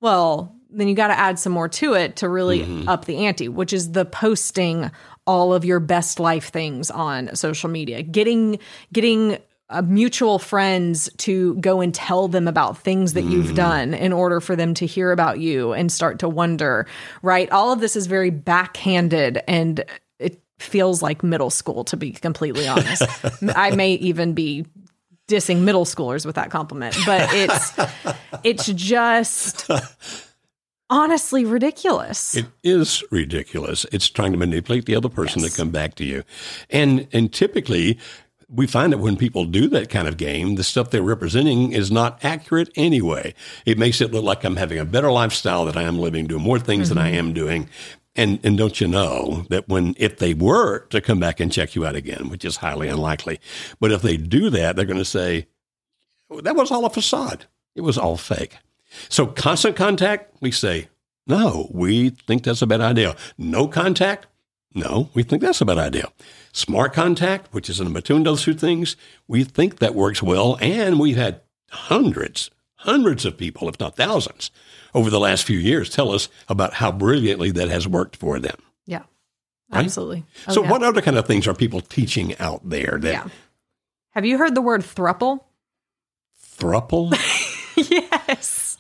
well, 0.01 0.55
then 0.69 0.87
you 0.87 0.95
got 0.95 1.07
to 1.07 1.17
add 1.17 1.39
some 1.39 1.53
more 1.53 1.69
to 1.69 1.93
it 1.93 2.17
to 2.17 2.29
really 2.29 2.59
mm-hmm. 2.59 2.89
up 2.89 3.05
the 3.05 3.25
ante, 3.25 3.47
which 3.47 3.71
is 3.71 3.93
the 3.93 4.05
posting 4.05 4.91
all 5.25 5.53
of 5.53 5.65
your 5.65 5.79
best 5.79 6.19
life 6.19 6.49
things 6.49 6.91
on 6.91 7.35
social 7.35 7.69
media, 7.69 8.03
getting 8.03 8.59
getting 8.93 9.37
uh, 9.69 9.81
mutual 9.81 10.37
friends 10.37 11.09
to 11.17 11.55
go 11.55 11.81
and 11.81 11.93
tell 11.93 12.27
them 12.27 12.47
about 12.47 12.77
things 12.77 13.13
that 13.13 13.23
you've 13.23 13.47
mm. 13.47 13.55
done 13.55 13.93
in 13.93 14.13
order 14.13 14.39
for 14.39 14.55
them 14.55 14.73
to 14.75 14.85
hear 14.85 15.11
about 15.11 15.39
you 15.39 15.73
and 15.73 15.91
start 15.91 16.19
to 16.19 16.29
wonder, 16.29 16.85
right? 17.23 17.49
All 17.51 17.71
of 17.71 17.79
this 17.79 17.95
is 17.95 18.05
very 18.05 18.29
backhanded 18.29 19.41
and 19.47 19.83
it 20.19 20.39
feels 20.59 21.01
like 21.01 21.23
middle 21.23 21.49
school 21.49 21.83
to 21.85 21.97
be 21.97 22.11
completely 22.11 22.67
honest. 22.67 23.03
I 23.55 23.71
may 23.71 23.93
even 23.93 24.33
be 24.33 24.65
dissing 25.27 25.61
middle 25.61 25.85
schoolers 25.85 26.25
with 26.25 26.35
that 26.35 26.51
compliment, 26.51 26.95
but 27.05 27.27
it's 27.33 27.73
it's 28.43 28.67
just 28.67 29.67
honestly 30.89 31.45
ridiculous. 31.45 32.35
It 32.35 32.47
is 32.63 33.03
ridiculous. 33.11 33.85
It's 33.91 34.09
trying 34.09 34.31
to 34.31 34.37
manipulate 34.37 34.85
the 34.85 34.95
other 34.95 35.09
person 35.09 35.41
yes. 35.41 35.51
to 35.51 35.57
come 35.57 35.69
back 35.69 35.95
to 35.95 36.05
you. 36.05 36.23
And 36.69 37.07
and 37.11 37.31
typically 37.31 37.99
we 38.47 38.67
find 38.67 38.93
that 38.93 38.99
when 38.99 39.17
people 39.17 39.45
do 39.45 39.67
that 39.69 39.89
kind 39.89 40.07
of 40.07 40.17
game, 40.17 40.55
the 40.55 40.63
stuff 40.63 40.91
they're 40.91 41.01
representing 41.01 41.71
is 41.71 41.91
not 41.91 42.23
accurate 42.23 42.69
anyway. 42.75 43.33
It 43.65 43.77
makes 43.77 44.01
it 44.01 44.11
look 44.11 44.23
like 44.23 44.43
I'm 44.43 44.55
having 44.55 44.77
a 44.77 44.85
better 44.85 45.11
lifestyle 45.11 45.65
that 45.65 45.75
I 45.75 45.83
am 45.83 45.97
living, 45.97 46.27
doing 46.27 46.43
more 46.43 46.59
things 46.59 46.89
mm-hmm. 46.89 46.95
than 46.95 47.05
I 47.05 47.09
mm-hmm. 47.09 47.19
am 47.19 47.33
doing. 47.33 47.69
And 48.15 48.39
and 48.43 48.57
don't 48.57 48.79
you 48.79 48.87
know 48.87 49.45
that 49.49 49.67
when 49.67 49.95
if 49.97 50.19
they 50.19 50.33
were 50.33 50.85
to 50.87 51.01
come 51.01 51.19
back 51.19 51.39
and 51.39 51.51
check 51.51 51.75
you 51.75 51.85
out 51.85 51.95
again, 51.95 52.29
which 52.29 52.45
is 52.45 52.57
highly 52.57 52.87
unlikely, 52.87 53.39
but 53.79 53.91
if 53.91 54.01
they 54.01 54.15
do 54.17 54.49
that, 54.51 54.75
they're 54.75 54.85
going 54.85 54.97
to 54.97 55.05
say 55.05 55.47
that 56.43 56.55
was 56.55 56.71
all 56.71 56.85
a 56.85 56.89
facade. 56.89 57.45
It 57.75 57.81
was 57.81 57.97
all 57.97 58.15
fake. 58.15 58.57
So 59.09 59.27
constant 59.27 59.75
contact, 59.75 60.35
we 60.41 60.51
say, 60.51 60.89
no, 61.27 61.69
we 61.71 62.11
think 62.11 62.43
that's 62.43 62.61
a 62.61 62.67
bad 62.67 62.81
idea. 62.81 63.15
No 63.37 63.67
contact, 63.67 64.27
no, 64.75 65.09
we 65.13 65.23
think 65.23 65.41
that's 65.41 65.61
a 65.61 65.65
bad 65.65 65.77
idea. 65.77 66.09
Smart 66.51 66.93
contact, 66.93 67.53
which 67.53 67.69
is 67.69 67.79
in 67.79 67.93
between 67.93 68.23
those 68.23 68.43
two 68.43 68.53
things, 68.53 68.97
we 69.25 69.45
think 69.45 69.79
that 69.79 69.95
works 69.95 70.21
well. 70.21 70.57
And 70.61 70.99
we've 70.99 71.15
had 71.15 71.41
hundreds, 71.69 72.51
hundreds 72.75 73.25
of 73.25 73.37
people, 73.37 73.69
if 73.69 73.79
not 73.79 73.95
thousands, 73.95 74.51
over 74.93 75.09
the 75.09 75.19
last 75.19 75.45
few 75.45 75.57
years 75.57 75.89
tell 75.89 76.11
us 76.11 76.27
about 76.49 76.73
how 76.75 76.91
brilliantly 76.91 77.51
that 77.51 77.69
has 77.69 77.87
worked 77.87 78.17
for 78.17 78.37
them. 78.37 78.57
Yeah, 78.85 79.03
right? 79.71 79.85
absolutely. 79.85 80.25
Oh, 80.47 80.53
so, 80.53 80.63
yeah. 80.63 80.71
what 80.71 80.83
other 80.83 81.01
kind 81.01 81.17
of 81.17 81.25
things 81.25 81.47
are 81.47 81.53
people 81.53 81.79
teaching 81.79 82.37
out 82.37 82.67
there? 82.67 82.97
That 83.01 83.13
yeah. 83.13 83.27
Have 84.11 84.25
you 84.25 84.37
heard 84.37 84.55
the 84.55 84.61
word 84.61 84.81
thruple? 84.81 85.39
Thruple? 86.57 87.11
yes. 87.75 88.24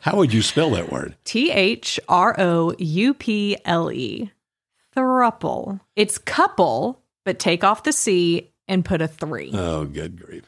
How 0.05 0.17
would 0.17 0.31
you 0.31 0.43
spell 0.43 0.69
that 0.69 0.91
word? 0.91 1.15
T 1.25 1.49
H 1.49 1.99
R 2.07 2.35
O 2.37 2.75
U 2.77 3.13
P 3.15 3.57
L 3.65 3.91
E. 3.91 4.29
Thruple. 4.95 5.79
It's 5.95 6.19
couple, 6.19 7.01
but 7.23 7.39
take 7.39 7.63
off 7.63 7.81
the 7.81 7.91
C 7.91 8.51
and 8.67 8.85
put 8.85 9.01
a 9.01 9.07
three. 9.07 9.49
Oh, 9.51 9.85
good 9.85 10.21
grief. 10.23 10.43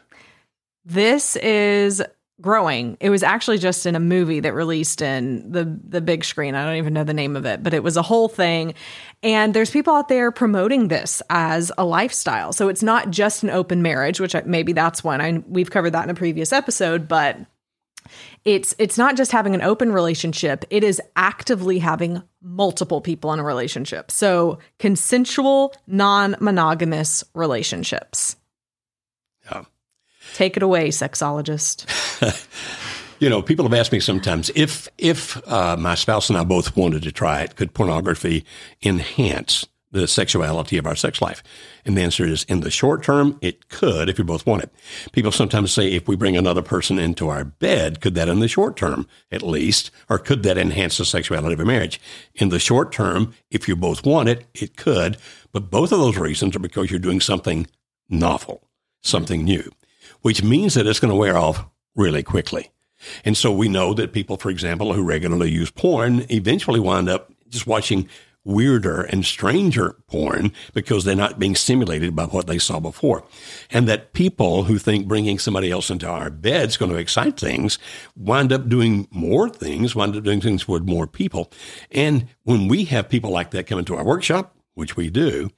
This 0.86 1.36
is 1.38 2.04
growing. 2.40 2.98
It 3.00 3.10
was 3.10 3.24
actually 3.24 3.58
just 3.58 3.88
in 3.88 3.96
a 3.96 4.00
movie 4.00 4.42
that 4.42 4.54
released 4.54 5.02
in 5.02 5.52
the 5.52 5.64
the 5.90 6.02
big 6.02 6.24
screen. 6.24 6.54
I 6.54 6.64
don't 6.64 6.76
even 6.76 6.94
know 6.94 7.04
the 7.04 7.16
name 7.16 7.36
of 7.36 7.48
it, 7.48 7.64
but 7.64 7.74
it 7.74 7.82
was 7.82 7.98
a 7.98 8.04
whole 8.04 8.28
thing. 8.28 8.76
And 9.24 9.56
there's 9.56 9.72
people 9.72 9.96
out 9.96 10.08
there 10.08 10.32
promoting 10.32 10.90
this 10.90 11.24
as 11.32 11.72
a 11.80 11.84
lifestyle. 11.84 12.54
So 12.54 12.70
it's 12.70 12.84
not 12.84 13.10
just 13.10 13.42
an 13.42 13.50
open 13.50 13.82
marriage, 13.82 14.20
which 14.20 14.36
I, 14.36 14.44
maybe 14.46 14.74
that's 14.74 15.04
one. 15.04 15.20
I 15.20 15.44
we've 15.48 15.72
covered 15.72 15.96
that 15.96 16.04
in 16.04 16.12
a 16.12 16.14
previous 16.14 16.54
episode, 16.54 17.08
but 17.08 17.40
it's 18.48 18.74
it's 18.80 18.98
not 18.98 19.18
just 19.18 19.34
having 19.34 19.54
an 19.56 19.62
open 19.62 19.92
relationship, 19.92 20.64
it 20.70 20.82
is 20.82 21.02
actively 21.18 21.80
having 21.80 22.24
multiple 22.42 23.02
people 23.02 23.34
in 23.34 23.40
a 23.40 23.44
relationship. 23.44 24.10
So 24.10 24.60
consensual, 24.80 25.74
non-monogamous 25.86 27.26
relationships. 27.34 28.38
Yeah. 29.52 29.66
Take 30.34 30.56
it 30.56 30.64
away, 30.64 30.90
sexologist. 30.90 31.86
you 33.20 33.30
know, 33.30 33.42
people 33.42 33.66
have 33.66 33.74
asked 33.74 33.92
me 33.92 34.00
sometimes 34.00 34.50
if 34.56 34.88
if 34.98 35.46
uh, 35.52 35.76
my 35.76 35.96
spouse 35.96 36.30
and 36.30 36.38
I 36.38 36.46
both 36.46 36.78
wanted 36.78 37.04
to 37.04 37.12
try 37.12 37.42
it, 37.42 37.58
could 37.58 37.74
pornography 37.74 38.46
enhance 38.82 39.68
the 39.92 40.08
sexuality 40.08 40.78
of 40.78 40.86
our 40.86 40.96
sex 40.96 41.22
life? 41.22 41.44
And 41.86 41.98
the 41.98 42.02
answer 42.02 42.26
is 42.26 42.44
in 42.46 42.62
the 42.62 42.72
short 42.72 43.04
term, 43.04 43.38
it 43.42 43.70
could 43.70 44.10
if 44.10 44.18
you 44.18 44.24
both 44.24 44.46
want 44.46 44.64
it. 44.64 44.72
People 45.12 45.32
sometimes 45.32 45.72
say 45.72 45.92
if 45.92 46.08
we 46.08 46.16
bring 46.16 46.38
another 46.38 46.62
person 46.62 47.00
into 47.00 47.30
our 47.30 47.44
bed, 47.46 48.02
could 48.02 48.16
that 48.16 48.30
in 48.30 48.40
the 48.40 48.48
short 48.48 48.76
term 48.76 49.08
at 49.32 49.44
least, 49.44 49.92
or 50.10 50.18
could 50.20 50.44
that 50.44 50.58
enhance 50.58 50.98
the 50.98 51.06
sexuality 51.06 51.54
of 51.54 51.60
a 51.60 51.66
marriage? 51.66 52.00
In 52.36 52.50
the 52.50 52.60
short 52.60 52.92
term, 52.92 53.34
if 53.50 53.68
you 53.68 53.76
both 53.76 54.06
want 54.06 54.30
it, 54.30 54.46
it 54.54 54.78
could. 54.78 55.18
But 55.52 55.72
both 55.72 55.92
of 55.92 56.00
those 56.00 56.18
reasons 56.18 56.56
are 56.56 56.60
because 56.60 56.92
you're 56.92 57.00
doing 57.00 57.22
something 57.22 57.68
novel, 58.10 58.68
something 59.02 59.44
new 59.44 59.72
which 60.22 60.44
means 60.44 60.74
that 60.74 60.88
it's 60.88 61.00
going 61.00 61.12
to 61.12 61.16
wear 61.16 61.38
off 61.38 61.66
really 61.96 62.24
quickly. 62.24 62.72
And 63.24 63.38
so 63.38 63.52
we 63.52 63.70
know 63.70 63.94
that 63.94 64.14
people, 64.14 64.38
for 64.38 64.50
example, 64.50 64.94
who 64.94 65.04
regularly 65.04 65.52
use 65.52 65.72
porn 65.72 66.26
eventually 66.30 66.80
wind 66.80 67.10
up 67.10 67.32
just 67.50 67.68
watching 67.68 68.10
weirder 68.48 69.02
and 69.02 69.26
stranger 69.26 69.98
porn 70.08 70.52
because 70.74 71.04
they're 71.04 71.16
not 71.16 71.38
being 71.38 71.54
stimulated 71.54 72.16
by 72.16 72.26
what 72.26 72.48
they 72.48 72.58
saw 72.58 72.80
before. 72.80 73.24
And 73.70 73.88
that 73.88 74.14
people 74.14 74.64
who 74.64 74.78
think 74.78 75.08
bringing 75.08 75.38
somebody 75.38 75.70
else 75.70 75.90
into 75.90 76.08
our 76.08 76.30
bed 76.30 76.70
is 76.70 76.78
going 76.78 76.92
to 76.92 76.98
excite 76.98 77.38
things 77.40 77.78
wind 78.16 78.54
up 78.54 78.70
doing 78.70 79.08
more 79.12 79.50
things, 79.50 79.96
wind 79.96 80.16
up 80.16 80.24
doing 80.24 80.42
things 80.42 80.68
with 80.68 80.84
more 80.84 81.06
people. 81.06 81.52
And 81.92 82.28
when 82.44 82.68
we 82.68 82.86
have 82.86 83.10
people 83.10 83.30
like 83.30 83.52
that 83.52 83.68
come 83.68 83.80
into 83.80 83.96
our 83.96 84.06
workshop, 84.06 84.56
which 84.74 84.96
we 84.96 85.10
do, 85.10 85.52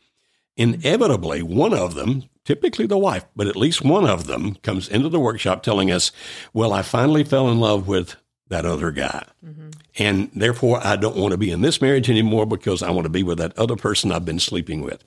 inevitably 0.58 1.44
one 1.44 1.74
of 1.74 1.94
them 1.94 2.24
typically 2.44 2.88
the 2.88 2.98
wife, 2.98 3.26
but 3.36 3.46
at 3.46 3.56
least 3.56 3.84
one 3.84 4.08
of 4.08 4.26
them 4.26 4.56
comes 4.64 4.90
into 4.90 5.08
the 5.08 5.20
workshop 5.20 5.62
telling 5.62 5.92
us, 5.92 6.12
Well, 6.52 6.74
I 6.74 6.82
finally 6.82 7.24
fell 7.24 7.48
in 7.48 7.60
love 7.60 7.88
with 7.88 8.16
that 8.50 8.66
other 8.66 8.92
guy. 8.92 9.26
Mm-hmm. 9.46 9.70
And 9.98 10.30
therefore, 10.34 10.80
I 10.84 10.96
don't 10.96 11.18
want 11.18 11.32
to 11.32 11.38
be 11.38 11.52
in 11.52 11.62
this 11.62 11.82
marriage 11.82 12.10
anymore 12.10 12.46
because 12.46 12.84
I 12.84 12.92
want 12.92 13.06
to 13.06 13.10
be 13.10 13.24
with 13.24 13.38
that 13.38 13.58
other 13.58 13.76
person 13.76 14.12
I've 14.12 14.26
been 14.26 14.40
sleeping 14.40 14.82
with. 14.82 15.04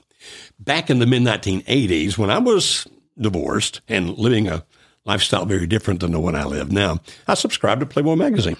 Back 0.59 0.91
in 0.91 0.99
the 0.99 1.07
mid 1.07 1.23
1980s, 1.23 2.17
when 2.17 2.31
I 2.31 2.39
was 2.39 2.87
divorced 3.19 3.81
and 3.89 4.17
living 4.17 4.49
a 4.49 4.65
lifestyle 5.05 5.45
very 5.45 5.67
different 5.67 6.01
than 6.01 6.13
the 6.13 6.21
one 6.21 6.37
I 6.37 6.45
live 6.45 6.73
now, 6.73 7.01
I 7.27 7.35
subscribed 7.35 7.81
to 7.81 7.87
Playboy 7.87 8.17
magazine. 8.17 8.57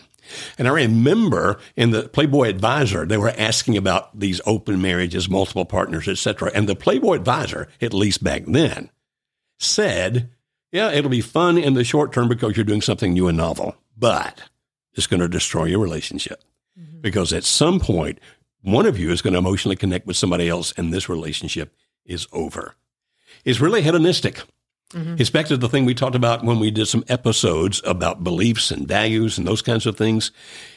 And 0.59 0.69
I 0.69 0.73
remember 0.73 1.59
in 1.77 1.91
the 1.91 2.09
Playboy 2.09 2.49
Advisor, 2.49 3.05
they 3.05 3.17
were 3.17 3.35
asking 3.37 3.77
about 3.77 4.19
these 4.19 4.41
open 4.47 4.81
marriages, 4.81 5.29
multiple 5.29 5.65
partners, 5.65 6.09
etc. 6.09 6.51
And 6.55 6.69
the 6.69 6.77
Playboy 6.77 7.15
Advisor, 7.15 7.69
at 7.81 7.93
least 7.93 8.23
back 8.23 8.45
then, 8.47 8.91
said, 9.59 10.31
yeah, 10.71 10.91
it'll 10.91 11.11
be 11.11 11.21
fun 11.21 11.59
in 11.59 11.75
the 11.75 11.85
short 11.85 12.13
term 12.13 12.29
because 12.29 12.57
you're 12.57 12.65
doing 12.65 12.81
something 12.81 13.13
new 13.13 13.29
and 13.29 13.37
novel, 13.37 13.77
but 13.97 14.43
it's 14.95 15.07
going 15.07 15.21
to 15.21 15.29
destroy 15.29 15.65
your 15.65 15.81
relationship. 15.81 16.43
Mm-hmm. 16.79 17.01
Because 17.01 17.33
at 17.33 17.45
some 17.45 17.81
point, 17.81 18.19
one 18.63 18.87
of 18.87 18.99
you 18.99 19.11
is 19.11 19.23
going 19.23 19.33
to 19.33 19.39
emotionally 19.39 19.77
connect 19.77 20.07
with 20.07 20.17
somebody 20.17 20.49
else 20.49 20.73
and 20.77 20.93
this 20.93 21.09
relationship 21.09 21.75
is 22.05 22.27
over. 22.33 22.75
It's 23.45 23.61
really 23.61 23.83
hedonistic. 23.83 24.43
Mm-hmm. 24.93 25.17
It's 25.19 25.31
back 25.31 25.47
to 25.47 25.57
the 25.57 25.69
thing 25.69 25.85
we 25.85 25.95
talked 25.95 26.15
about 26.15 26.45
when 26.45 26.59
we 26.59 26.71
did 26.71 26.87
some 26.87 27.05
episodes 27.09 27.81
about 27.85 28.23
beliefs 28.23 28.71
and 28.71 28.87
values 28.87 29.39
and 29.39 29.47
those 29.47 29.63
kinds 29.63 29.87
of 29.87 29.97
things. 29.97 30.31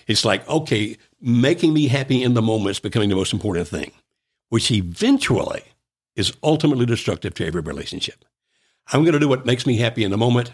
It's 0.08 0.24
like, 0.24 0.48
okay, 0.48 0.98
making 1.22 1.74
me 1.74 1.88
happy 1.88 2.24
in 2.24 2.34
the 2.34 2.42
moment 2.42 2.72
is 2.72 2.80
becoming 2.80 3.10
the 3.10 3.16
most 3.16 3.34
important 3.34 3.68
thing, 3.68 3.92
which 4.50 4.72
eventually 4.72 5.64
is 6.16 6.34
ultimately 6.44 6.86
destructive 6.86 7.34
to 7.36 7.46
every 7.46 7.62
relationship. 7.62 8.24
I'm 8.94 9.02
going 9.02 9.14
to 9.14 9.20
do 9.20 9.28
what 9.28 9.46
makes 9.46 9.66
me 9.66 9.78
happy 9.78 10.04
in 10.04 10.12
the 10.12 10.18
moment, 10.18 10.54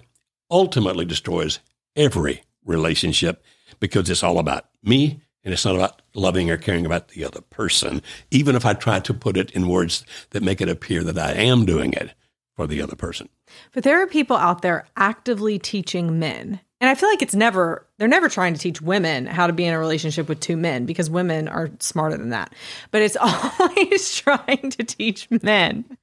ultimately 0.49 1.05
destroys 1.05 1.59
every 1.95 2.41
relationship 2.65 3.43
because 3.79 4.09
it's 4.09 4.23
all 4.23 4.39
about 4.39 4.65
me 4.83 5.21
and 5.43 5.53
it's 5.53 5.65
not 5.65 5.75
about 5.75 6.01
loving 6.13 6.49
or 6.51 6.57
caring 6.57 6.85
about 6.85 7.09
the 7.09 7.25
other 7.25 7.41
person, 7.41 8.01
even 8.29 8.55
if 8.55 8.65
I 8.65 8.73
try 8.73 8.99
to 8.99 9.13
put 9.13 9.37
it 9.37 9.51
in 9.51 9.67
words 9.67 10.05
that 10.31 10.43
make 10.43 10.61
it 10.61 10.69
appear 10.69 11.03
that 11.03 11.17
I 11.17 11.33
am 11.33 11.65
doing 11.65 11.93
it 11.93 12.13
for 12.55 12.67
the 12.67 12.81
other 12.81 12.95
person. 12.95 13.29
But 13.73 13.83
there 13.83 14.01
are 14.01 14.07
people 14.07 14.37
out 14.37 14.61
there 14.61 14.87
actively 14.97 15.57
teaching 15.57 16.19
men. 16.19 16.59
And 16.79 16.89
I 16.89 16.95
feel 16.95 17.09
like 17.09 17.21
it's 17.21 17.35
never, 17.35 17.87
they're 17.97 18.07
never 18.07 18.27
trying 18.27 18.53
to 18.53 18.59
teach 18.59 18.81
women 18.81 19.27
how 19.27 19.47
to 19.47 19.53
be 19.53 19.65
in 19.65 19.73
a 19.73 19.79
relationship 19.79 20.27
with 20.27 20.39
two 20.39 20.57
men 20.57 20.85
because 20.85 21.09
women 21.09 21.47
are 21.47 21.69
smarter 21.79 22.17
than 22.17 22.29
that. 22.29 22.53
But 22.89 23.03
it's 23.03 23.17
always 23.59 24.15
trying 24.19 24.69
to 24.71 24.83
teach 24.83 25.29
men 25.43 25.97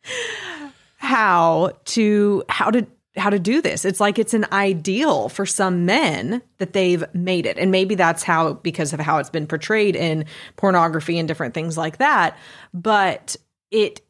how 0.97 1.73
to, 1.87 2.45
how 2.49 2.71
to, 2.71 2.87
how 3.19 3.31
to 3.31 3.39
do 3.39 3.61
this. 3.61 3.85
It's 3.85 4.01
like 4.01 4.19
it's 4.19 4.35
an 4.35 4.47
ideal 4.53 5.29
for 5.29 5.47
some 5.47 5.85
men 5.85 6.43
that 6.59 6.73
they've 6.73 7.05
made 7.15 7.47
it. 7.47 7.59
And 7.59 7.71
maybe 7.71 7.95
that's 7.95 8.23
how, 8.23 8.55
because 8.55 8.93
of 8.93 9.01
how 9.01 9.19
it's 9.19 9.31
been 9.31 9.47
portrayed 9.47 9.97
in 9.97 10.25
pornography 10.57 11.19
and 11.19 11.27
different 11.27 11.55
things 11.55 11.77
like 11.77 11.99
that. 11.99 12.37
But 12.73 13.37
it 13.71 14.01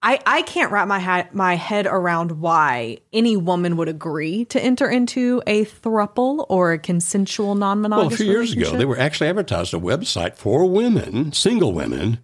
I, 0.00 0.20
I 0.24 0.42
can't 0.42 0.70
wrap 0.70 0.86
my 0.86 1.00
ha- 1.00 1.28
my 1.32 1.56
head 1.56 1.86
around 1.86 2.40
why 2.40 2.98
any 3.12 3.36
woman 3.36 3.76
would 3.78 3.88
agree 3.88 4.44
to 4.46 4.62
enter 4.62 4.88
into 4.88 5.42
a 5.46 5.64
thruple 5.64 6.46
or 6.48 6.72
a 6.72 6.78
consensual 6.78 7.56
non-monogamous. 7.56 8.12
Well, 8.12 8.14
a 8.14 8.16
few 8.16 8.26
years 8.26 8.52
ago, 8.52 8.76
they 8.76 8.84
were 8.84 8.98
actually 8.98 9.28
advertised 9.28 9.74
a 9.74 9.78
website 9.78 10.36
for 10.36 10.66
women, 10.70 11.32
single 11.32 11.72
women, 11.72 12.20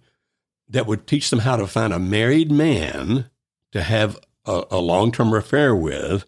that 0.69 0.87
would 0.87 1.05
teach 1.05 1.29
them 1.29 1.39
how 1.39 1.57
to 1.57 1.67
find 1.67 1.91
a 1.91 1.99
married 1.99 2.49
man 2.49 3.29
to 3.73 3.83
have 3.83 4.17
a, 4.45 4.63
a 4.71 4.79
long-term 4.79 5.33
affair 5.33 5.75
with, 5.75 6.25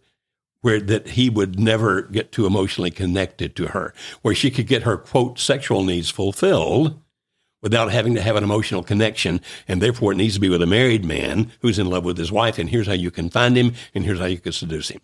where 0.61 0.79
that 0.81 1.09
he 1.09 1.29
would 1.29 1.59
never 1.59 2.01
get 2.01 2.31
too 2.31 2.45
emotionally 2.45 2.91
connected 2.91 3.55
to 3.55 3.67
her, 3.67 3.93
where 4.21 4.35
she 4.35 4.51
could 4.51 4.67
get 4.67 4.83
her 4.83 4.97
quote 4.97 5.39
sexual 5.39 5.83
needs 5.83 6.09
fulfilled 6.09 6.99
without 7.61 7.91
having 7.91 8.15
to 8.15 8.21
have 8.21 8.35
an 8.35 8.43
emotional 8.43 8.83
connection. 8.83 9.41
And 9.67 9.81
therefore, 9.81 10.11
it 10.11 10.15
needs 10.15 10.35
to 10.35 10.39
be 10.39 10.49
with 10.49 10.61
a 10.61 10.67
married 10.67 11.05
man 11.05 11.51
who's 11.61 11.79
in 11.79 11.89
love 11.89 12.05
with 12.05 12.17
his 12.17 12.31
wife. 12.31 12.59
And 12.59 12.69
here's 12.69 12.87
how 12.87 12.93
you 12.93 13.11
can 13.11 13.29
find 13.29 13.57
him, 13.57 13.73
and 13.93 14.03
here's 14.03 14.19
how 14.19 14.25
you 14.25 14.39
can 14.39 14.51
seduce 14.51 14.89
him. 14.89 15.01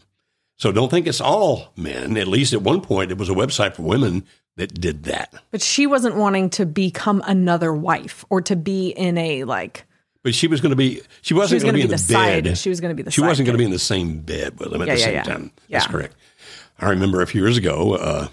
So 0.57 0.71
don't 0.71 0.89
think 0.89 1.07
it's 1.07 1.21
all 1.21 1.73
men. 1.75 2.15
At 2.15 2.27
least 2.27 2.53
at 2.53 2.61
one 2.61 2.81
point, 2.81 3.11
it 3.11 3.17
was 3.17 3.29
a 3.29 3.33
website 3.33 3.75
for 3.75 3.81
women 3.81 4.25
that 4.55 4.79
did 4.79 5.03
that. 5.03 5.33
But 5.51 5.61
she 5.61 5.87
wasn't 5.87 6.15
wanting 6.15 6.49
to 6.51 6.65
become 6.65 7.23
another 7.25 7.73
wife 7.73 8.23
or 8.29 8.41
to 8.41 8.55
be 8.55 8.89
in 8.89 9.17
a 9.17 9.43
like. 9.45 9.85
But 10.23 10.33
she 10.33 10.47
was 10.47 10.61
going 10.61 10.69
to 10.69 10.75
be. 10.75 11.01
She 11.21 11.33
wasn't 11.33 11.61
going 11.61 11.73
to 11.73 11.77
be 11.77 11.81
in 11.81 11.87
the, 11.87 11.95
the 11.95 11.97
side. 11.97 12.45
bed. 12.45 12.57
She 12.57 12.69
was 12.69 12.79
going 12.79 12.89
to 12.89 12.95
be 12.95 13.03
the. 13.03 13.11
She 13.11 13.21
wasn't 13.21 13.45
going 13.45 13.53
to 13.53 13.57
be 13.57 13.65
in 13.65 13.71
the 13.71 13.79
same 13.79 14.19
bed 14.19 14.57
with 14.57 14.73
him 14.73 14.81
at 14.81 14.87
yeah, 14.87 14.93
the 14.93 14.99
yeah, 14.99 15.05
same 15.05 15.13
yeah. 15.15 15.23
time. 15.23 15.51
That's 15.69 15.87
correct. 15.87 16.15
I 16.79 16.89
remember 16.89 17.21
a 17.21 17.27
few 17.27 17.41
years 17.41 17.57
ago. 17.57 17.95
Uh, 17.95 18.27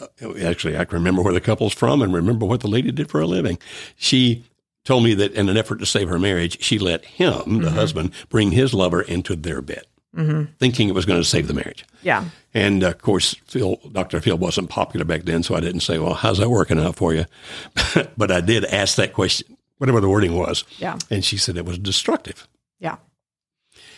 uh, 0.00 0.34
actually, 0.42 0.76
I 0.76 0.84
can 0.84 0.98
remember 0.98 1.22
where 1.22 1.32
the 1.32 1.40
couple's 1.40 1.72
from 1.72 2.02
and 2.02 2.12
remember 2.12 2.46
what 2.46 2.60
the 2.60 2.68
lady 2.68 2.90
did 2.90 3.10
for 3.10 3.20
a 3.20 3.26
living. 3.26 3.58
She 3.96 4.44
told 4.84 5.04
me 5.04 5.14
that 5.14 5.32
in 5.32 5.48
an 5.48 5.56
effort 5.56 5.78
to 5.78 5.86
save 5.86 6.08
her 6.08 6.18
marriage, 6.18 6.62
she 6.62 6.78
let 6.78 7.04
him, 7.04 7.32
mm-hmm. 7.32 7.60
the 7.62 7.70
husband, 7.70 8.12
bring 8.28 8.52
his 8.52 8.72
lover 8.74 9.02
into 9.02 9.34
their 9.34 9.62
bed, 9.62 9.84
mm-hmm. 10.14 10.52
thinking 10.58 10.88
it 10.88 10.94
was 10.94 11.06
going 11.06 11.20
to 11.20 11.28
save 11.28 11.48
the 11.48 11.54
marriage. 11.54 11.84
Yeah. 12.02 12.26
And 12.54 12.82
of 12.82 12.98
course, 12.98 13.34
Phil, 13.46 13.80
Dr. 13.90 14.20
Phil 14.20 14.38
wasn't 14.38 14.70
popular 14.70 15.04
back 15.04 15.22
then, 15.22 15.42
so 15.42 15.54
I 15.54 15.60
didn't 15.60 15.80
say, 15.80 15.98
well, 15.98 16.14
how's 16.14 16.38
that 16.38 16.50
working 16.50 16.78
out 16.78 16.96
for 16.96 17.14
you? 17.14 17.24
but 18.16 18.30
I 18.30 18.40
did 18.40 18.64
ask 18.66 18.96
that 18.96 19.12
question, 19.12 19.55
whatever 19.78 20.00
the 20.00 20.08
wording 20.08 20.36
was. 20.36 20.64
Yeah. 20.78 20.98
And 21.10 21.24
she 21.24 21.36
said 21.36 21.56
it 21.56 21.64
was 21.64 21.78
destructive. 21.78 22.48
Yeah. 22.78 22.96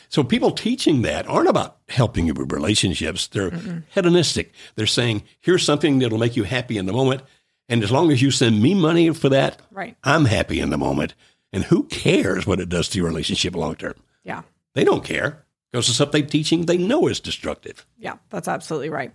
So 0.08 0.24
people 0.24 0.52
teaching 0.52 1.02
that 1.02 1.28
aren't 1.28 1.48
about 1.48 1.78
helping 1.88 2.26
you 2.26 2.34
with 2.34 2.52
relationships. 2.52 3.26
They're 3.26 3.50
Mm-mm. 3.50 3.84
hedonistic. 3.90 4.52
They're 4.74 4.86
saying, 4.86 5.22
here's 5.40 5.62
something 5.62 5.98
that'll 5.98 6.18
make 6.18 6.36
you 6.36 6.44
happy 6.44 6.78
in 6.78 6.86
the 6.86 6.92
moment. 6.92 7.22
And 7.68 7.82
as 7.82 7.92
long 7.92 8.10
as 8.10 8.22
you 8.22 8.30
send 8.30 8.62
me 8.62 8.74
money 8.74 9.10
for 9.10 9.28
that, 9.28 9.60
right. 9.70 9.96
I'm 10.02 10.24
happy 10.24 10.60
in 10.60 10.70
the 10.70 10.78
moment. 10.78 11.14
And 11.52 11.64
who 11.64 11.84
cares 11.84 12.46
what 12.46 12.60
it 12.60 12.68
does 12.68 12.88
to 12.90 12.98
your 12.98 13.06
relationship 13.06 13.54
long 13.54 13.74
term? 13.74 13.94
Yeah. 14.24 14.42
They 14.74 14.84
don't 14.84 15.04
care 15.04 15.44
because 15.70 15.86
the 15.86 15.92
stuff 15.92 16.12
they're 16.12 16.22
teaching 16.22 16.64
they 16.66 16.78
know 16.78 17.06
is 17.06 17.20
destructive. 17.20 17.86
Yeah, 17.98 18.16
that's 18.30 18.48
absolutely 18.48 18.90
right. 18.90 19.12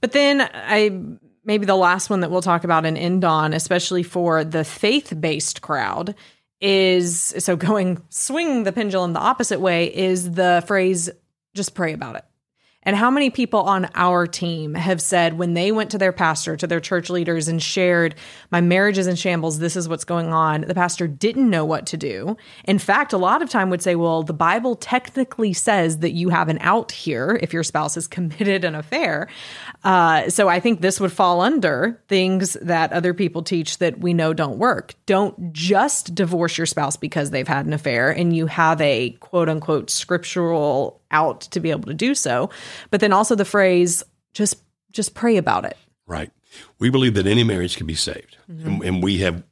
But 0.00 0.12
then 0.12 0.40
I 0.40 1.18
maybe 1.44 1.66
the 1.66 1.76
last 1.76 2.10
one 2.10 2.20
that 2.20 2.30
we'll 2.30 2.42
talk 2.42 2.64
about 2.64 2.86
and 2.86 2.96
end 2.96 3.24
on, 3.24 3.52
especially 3.52 4.02
for 4.02 4.44
the 4.44 4.64
faith 4.64 5.12
based 5.20 5.62
crowd, 5.62 6.14
is 6.60 7.34
so 7.38 7.56
going 7.56 8.02
swing 8.08 8.64
the 8.64 8.72
pendulum 8.72 9.12
the 9.12 9.20
opposite 9.20 9.60
way 9.60 9.94
is 9.94 10.32
the 10.32 10.62
phrase 10.66 11.10
just 11.54 11.74
pray 11.74 11.92
about 11.92 12.16
it. 12.16 12.24
And 12.84 12.96
how 12.96 13.10
many 13.10 13.30
people 13.30 13.60
on 13.60 13.88
our 13.94 14.26
team 14.26 14.74
have 14.74 15.00
said 15.00 15.38
when 15.38 15.54
they 15.54 15.72
went 15.72 15.90
to 15.90 15.98
their 15.98 16.12
pastor, 16.12 16.56
to 16.56 16.66
their 16.66 16.80
church 16.80 17.10
leaders, 17.10 17.48
and 17.48 17.62
shared, 17.62 18.14
My 18.50 18.60
marriage 18.60 18.98
is 18.98 19.06
in 19.06 19.16
shambles, 19.16 19.58
this 19.58 19.76
is 19.76 19.88
what's 19.88 20.04
going 20.04 20.32
on, 20.32 20.62
the 20.62 20.74
pastor 20.74 21.06
didn't 21.06 21.48
know 21.48 21.64
what 21.64 21.86
to 21.86 21.96
do. 21.96 22.36
In 22.64 22.78
fact, 22.78 23.12
a 23.12 23.18
lot 23.18 23.42
of 23.42 23.50
time 23.50 23.70
would 23.70 23.82
say, 23.82 23.94
Well, 23.94 24.22
the 24.22 24.32
Bible 24.32 24.76
technically 24.76 25.52
says 25.52 25.98
that 25.98 26.12
you 26.12 26.28
have 26.28 26.48
an 26.48 26.58
out 26.60 26.92
here 26.92 27.38
if 27.42 27.52
your 27.52 27.62
spouse 27.62 27.94
has 27.94 28.06
committed 28.14 28.64
an 28.64 28.74
affair. 28.74 29.28
Uh, 29.82 30.28
so 30.30 30.48
I 30.48 30.60
think 30.60 30.80
this 30.80 31.00
would 31.00 31.12
fall 31.12 31.40
under 31.40 32.00
things 32.08 32.54
that 32.62 32.92
other 32.92 33.14
people 33.14 33.42
teach 33.42 33.78
that 33.78 33.98
we 33.98 34.14
know 34.14 34.32
don't 34.32 34.58
work. 34.58 34.94
Don't 35.06 35.52
just 35.52 36.14
divorce 36.14 36.56
your 36.58 36.66
spouse 36.66 36.96
because 36.96 37.30
they've 37.30 37.48
had 37.48 37.66
an 37.66 37.72
affair 37.72 38.10
and 38.10 38.34
you 38.34 38.46
have 38.46 38.80
a 38.80 39.10
quote 39.20 39.48
unquote 39.48 39.90
scriptural 39.90 41.00
out 41.14 41.42
to 41.42 41.60
be 41.60 41.70
able 41.70 41.84
to 41.84 41.94
do 41.94 42.14
so. 42.14 42.50
But 42.90 43.00
then 43.00 43.12
also 43.12 43.34
the 43.34 43.44
phrase, 43.44 44.02
just 44.34 44.62
just 44.90 45.14
pray 45.14 45.36
about 45.36 45.64
it. 45.64 45.76
Right. 46.06 46.30
We 46.78 46.90
believe 46.90 47.14
that 47.14 47.26
any 47.26 47.44
marriage 47.44 47.76
can 47.76 47.86
be 47.86 47.94
saved. 47.94 48.36
Mm-hmm. 48.50 48.66
And, 48.66 48.84
and 48.84 49.02
we 49.02 49.18
have 49.18 49.42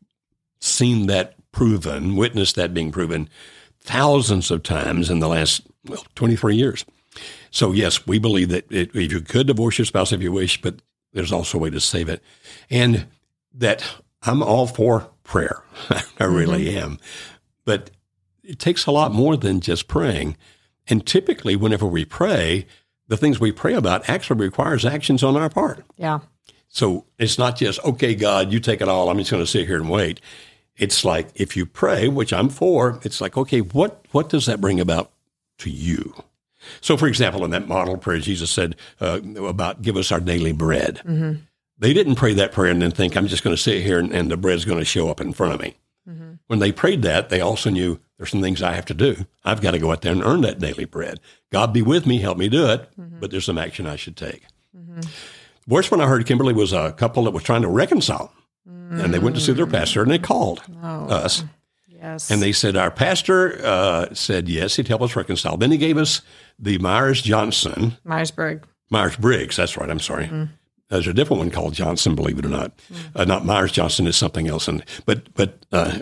seen 0.61 1.07
that 1.07 1.35
proven, 1.51 2.17
witnessed 2.17 2.57
that 2.57 2.73
being 2.73 2.93
proven 2.93 3.29
thousands 3.81 4.51
of 4.51 4.63
times 4.63 5.11
in 5.11 5.19
the 5.19 5.29
last 5.29 5.63
well, 5.87 6.05
23 6.15 6.55
years. 6.55 6.85
So, 7.51 7.73
yes, 7.73 8.07
we 8.07 8.19
believe 8.19 8.49
that 8.51 8.71
it, 8.71 8.95
if 8.95 9.13
you 9.13 9.21
could 9.21 9.49
divorce 9.49 9.79
your 9.79 9.85
spouse 9.85 10.13
if 10.13 10.23
you 10.23 10.33
wish, 10.33 10.63
but 10.63 10.81
there's 11.13 11.33
also 11.33 11.59
a 11.59 11.61
way 11.61 11.71
to 11.71 11.81
save 11.81 12.09
it. 12.09 12.23
And 12.71 13.07
that 13.55 13.97
I'm 14.23 14.43
all 14.43 14.67
for 14.67 15.11
prayer. 15.25 15.63
I 16.19 16.25
really 16.25 16.67
mm-hmm. 16.67 16.85
am. 16.85 16.99
But 17.65 17.91
it 18.43 18.59
takes 18.59 18.87
a 18.87 18.93
lot 18.93 19.13
more 19.13 19.37
than 19.37 19.61
just 19.61 19.89
praying. 19.89 20.37
And 20.89 21.07
typically, 21.07 21.57
whenever 21.57 21.87
we 21.87 22.05
pray, 22.05 22.67
the 23.09 23.17
things 23.17 23.39
we 23.39 23.53
pray 23.53 23.75
about 23.75 24.09
actually 24.09 24.41
requires 24.41 24.85
actions 24.85 25.23
on 25.23 25.37
our 25.37 25.51
part. 25.51 25.85
Yeah. 25.97 26.21
So 26.69 27.05
it's 27.19 27.39
not 27.39 27.57
just, 27.57 27.85
okay, 27.85 28.15
God, 28.15 28.53
you 28.53 28.59
take 28.59 28.81
it 28.81 28.89
all. 28.89 29.11
I'm 29.11 29.19
just 29.19 29.31
going 29.31 29.43
to 29.43 29.47
sit 29.47 29.67
here 29.67 29.77
and 29.77 29.91
wait. 29.91 30.21
It's 30.77 31.05
like 31.05 31.29
if 31.35 31.57
you 31.57 31.67
pray, 31.67 32.09
which 32.09 32.33
I'm 32.33 32.49
for, 32.49 32.99
it's 33.03 33.21
like, 33.21 33.37
okay, 33.37 33.61
what, 33.61 34.07
what 34.13 34.31
does 34.31 34.47
that 34.47 34.61
bring 34.61 34.81
about 34.81 35.13
to 35.59 35.71
you? 35.71 36.15
So, 36.81 36.97
for 36.97 37.07
example, 37.07 37.45
in 37.45 37.51
that 37.51 37.69
model 37.69 37.99
prayer, 37.99 38.21
Jesus 38.21 38.51
said 38.51 38.77
uh, 39.01 39.21
about 39.45 39.83
give 39.83 39.97
us 39.97 40.11
our 40.11 40.21
daily 40.21 40.53
bread. 40.53 41.03
Mm-hmm. 41.05 41.41
They 41.79 41.93
didn't 41.93 42.15
pray 42.15 42.33
that 42.35 42.53
prayer 42.53 42.71
and 42.71 42.81
then 42.81 42.93
think, 42.93 43.17
I'm 43.17 43.27
just 43.27 43.43
going 43.43 43.55
to 43.55 43.63
sit 43.63 43.83
here 43.83 43.99
and, 43.99 44.13
and 44.13 44.31
the 44.31 44.37
bread's 44.37 44.65
going 44.65 44.79
to 44.79 44.85
show 44.85 45.11
up 45.11 45.21
in 45.21 45.33
front 45.33 45.55
of 45.55 45.61
me. 45.61 45.75
Mm-hmm. 46.09 46.33
When 46.49 46.59
they 46.59 46.73
prayed 46.73 47.03
that, 47.03 47.29
they 47.29 47.41
also 47.41 47.71
knew 47.71 48.01
there's 48.17 48.31
some 48.31 48.43
things 48.43 48.63
I 48.63 48.73
have 48.73 48.87
to 48.87 48.95
do. 48.95 49.27
I've 49.45 49.61
got 49.61 49.73
to 49.73 49.79
go 49.79 49.93
out 49.93 50.03
there 50.03 50.13
and 50.13 50.23
earn 50.23 50.41
that 50.43 50.59
daily 50.59 50.85
bread. 50.85 51.21
God 51.51 51.73
be 51.73 51.83
with 51.83 52.07
me, 52.07 52.19
help 52.19 52.39
me 52.39 52.49
do 52.49 52.67
it, 52.67 52.89
mm-hmm. 52.99 53.21
but 53.21 53.31
there's 53.31 53.45
some 53.45 53.59
action 53.59 53.87
I 53.87 53.97
should 53.97 54.17
take. 54.17 54.45
Mm-hmm. 54.77 55.01
Worst 55.69 55.91
one 55.91 56.01
I 56.01 56.07
heard, 56.07 56.27
Kimberly, 56.27 56.55
was 56.55 56.73
a 56.73 56.93
couple 56.93 57.25
that 57.25 57.31
was 57.31 57.45
trying 57.45 57.63
to 57.63 57.69
reconcile. 57.69 58.33
And 59.01 59.15
they 59.15 59.19
went 59.19 59.37
to 59.37 59.41
see 59.41 59.53
their 59.53 59.67
pastor 59.67 60.03
and 60.03 60.11
they 60.11 60.19
called 60.19 60.63
oh. 60.83 61.07
us. 61.07 61.45
Yes. 61.89 62.31
And 62.31 62.43
they 62.43 62.53
said, 62.53 62.77
Our 62.77 62.91
pastor 62.91 63.59
uh, 63.65 64.13
said, 64.13 64.49
yes, 64.49 64.77
he'd 64.77 64.89
help 64.89 65.03
us 65.03 65.17
reconcile. 65.17 65.57
Then 65.57 65.71
he 65.71 65.79
gave 65.79 65.97
us 65.97 66.21
the 66.59 66.79
Myers 66.79 67.23
Johnson. 67.23 67.97
Myers 68.05 68.31
Briggs. 68.31 68.69
Myers 68.91 69.17
Briggs, 69.17 69.57
that's 69.57 69.77
right. 69.77 69.89
I'm 69.89 70.01
sorry. 70.01 70.27
There's 70.93 71.09
a 71.09 71.15
different 71.15 71.39
one 71.39 71.51
called 71.51 71.73
Johnson, 71.73 72.15
believe 72.15 72.39
it 72.39 72.45
or 72.45 72.51
not. 72.51 72.77
Mm-hmm. 72.77 73.19
Uh, 73.19 73.25
not 73.25 73.47
Myers 73.47 73.73
Johnson 73.73 74.07
is 74.07 74.17
something 74.17 74.47
else. 74.47 74.69
And 74.69 74.85
but 75.07 75.33
but 75.35 75.65
uh, 75.73 75.99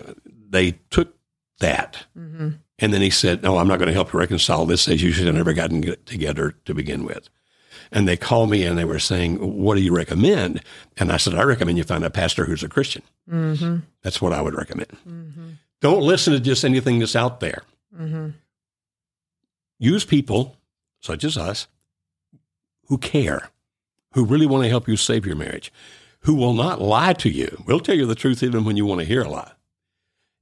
they 0.49 0.71
took 0.89 1.15
that, 1.59 2.05
mm-hmm. 2.17 2.49
and 2.79 2.93
then 2.93 3.01
he 3.01 3.09
said, 3.09 3.41
"No, 3.41 3.57
I'm 3.57 3.67
not 3.67 3.79
going 3.79 3.87
to 3.87 3.93
help 3.93 4.11
you 4.11 4.19
reconcile 4.19 4.65
this. 4.65 4.89
As 4.89 5.01
you 5.01 5.13
should 5.13 5.27
have 5.27 5.35
never 5.35 5.53
gotten 5.53 5.95
together 6.05 6.55
to 6.65 6.73
begin 6.73 7.05
with." 7.05 7.29
And 7.93 8.07
they 8.07 8.17
called 8.17 8.49
me 8.49 8.65
and 8.65 8.77
they 8.77 8.83
were 8.83 8.99
saying, 8.99 9.37
"What 9.37 9.75
do 9.75 9.81
you 9.81 9.95
recommend?" 9.95 10.61
And 10.97 11.09
I 11.09 11.17
said, 11.17 11.35
"I 11.35 11.43
recommend 11.43 11.77
you 11.77 11.85
find 11.85 12.03
a 12.03 12.09
pastor 12.09 12.43
who's 12.43 12.63
a 12.63 12.69
Christian. 12.69 13.03
Mm-hmm. 13.29 13.77
That's 14.03 14.21
what 14.21 14.33
I 14.33 14.41
would 14.41 14.55
recommend. 14.55 14.91
Mm-hmm. 15.07 15.49
Don't 15.79 16.03
listen 16.03 16.33
to 16.33 16.39
just 16.41 16.65
anything 16.65 16.99
that's 16.99 17.15
out 17.15 17.39
there. 17.39 17.63
Mm-hmm. 17.97 18.31
Use 19.79 20.03
people 20.03 20.57
such 20.99 21.23
as 21.23 21.37
us 21.37 21.67
who 22.87 22.97
care." 22.97 23.51
Who 24.13 24.25
really 24.25 24.45
want 24.45 24.63
to 24.63 24.69
help 24.69 24.87
you 24.87 24.97
save 24.97 25.25
your 25.25 25.35
marriage, 25.35 25.71
who 26.21 26.35
will 26.35 26.53
not 26.53 26.81
lie 26.81 27.13
to 27.13 27.29
you. 27.29 27.63
We'll 27.65 27.79
tell 27.79 27.95
you 27.95 28.05
the 28.05 28.15
truth 28.15 28.43
even 28.43 28.63
when 28.63 28.77
you 28.77 28.85
want 28.85 28.99
to 28.99 29.05
hear 29.05 29.23
a 29.23 29.29
lie, 29.29 29.51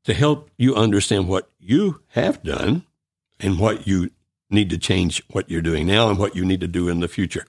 to 0.05 0.13
help 0.13 0.49
you 0.58 0.75
understand 0.75 1.27
what 1.27 1.49
you 1.60 2.01
have 2.10 2.43
done 2.43 2.84
and 3.39 3.60
what 3.60 3.88
you 3.88 4.12
need 4.49 4.69
to 4.71 4.77
change 4.77 5.21
what 5.29 5.49
you're 5.49 5.62
doing 5.62 5.86
now 5.88 6.10
and 6.10 6.17
what 6.17 6.36
you 6.36 6.43
need 6.43 6.62
to 6.62 6.67
do 6.67 6.89
in 6.89 6.99
the 6.99 7.08
future. 7.08 7.45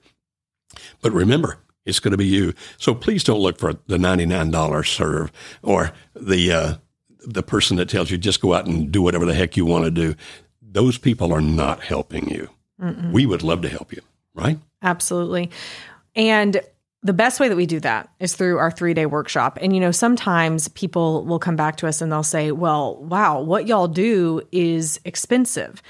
But 1.01 1.11
remember, 1.11 1.57
it's 1.85 1.99
going 1.99 2.11
to 2.11 2.17
be 2.17 2.27
you. 2.27 2.53
So 2.77 2.93
please 2.93 3.23
don't 3.23 3.39
look 3.39 3.57
for 3.57 3.73
the 3.87 3.97
$99 3.97 4.85
serve 4.87 5.31
or 5.63 5.91
the, 6.15 6.51
uh, 6.51 6.73
the 7.25 7.43
person 7.43 7.77
that 7.77 7.89
tells 7.89 8.11
you 8.11 8.17
just 8.17 8.41
go 8.41 8.53
out 8.53 8.67
and 8.67 8.91
do 8.91 9.01
whatever 9.01 9.25
the 9.25 9.33
heck 9.33 9.57
you 9.57 9.65
want 9.65 9.85
to 9.85 9.91
do. 9.91 10.15
Those 10.61 10.97
people 10.97 11.33
are 11.33 11.41
not 11.41 11.81
helping 11.81 12.29
you. 12.29 12.49
Mm-mm. 12.79 13.11
We 13.11 13.25
would 13.25 13.43
love 13.43 13.61
to 13.63 13.69
help 13.69 13.91
you, 13.91 14.01
right? 14.33 14.59
Absolutely. 14.81 15.51
And 16.15 16.61
the 17.03 17.13
best 17.13 17.39
way 17.39 17.49
that 17.49 17.55
we 17.55 17.65
do 17.65 17.79
that 17.79 18.09
is 18.19 18.35
through 18.35 18.59
our 18.59 18.69
three 18.69 18.93
day 18.93 19.05
workshop. 19.05 19.57
And, 19.61 19.73
you 19.73 19.79
know, 19.79 19.91
sometimes 19.91 20.67
people 20.69 21.25
will 21.25 21.39
come 21.39 21.55
back 21.55 21.77
to 21.77 21.87
us 21.87 22.01
and 22.01 22.11
they'll 22.11 22.23
say, 22.23 22.51
well, 22.51 22.97
wow, 23.03 23.41
what 23.41 23.67
y'all 23.67 23.87
do 23.87 24.41
is 24.51 24.99
expensive. 25.03 25.81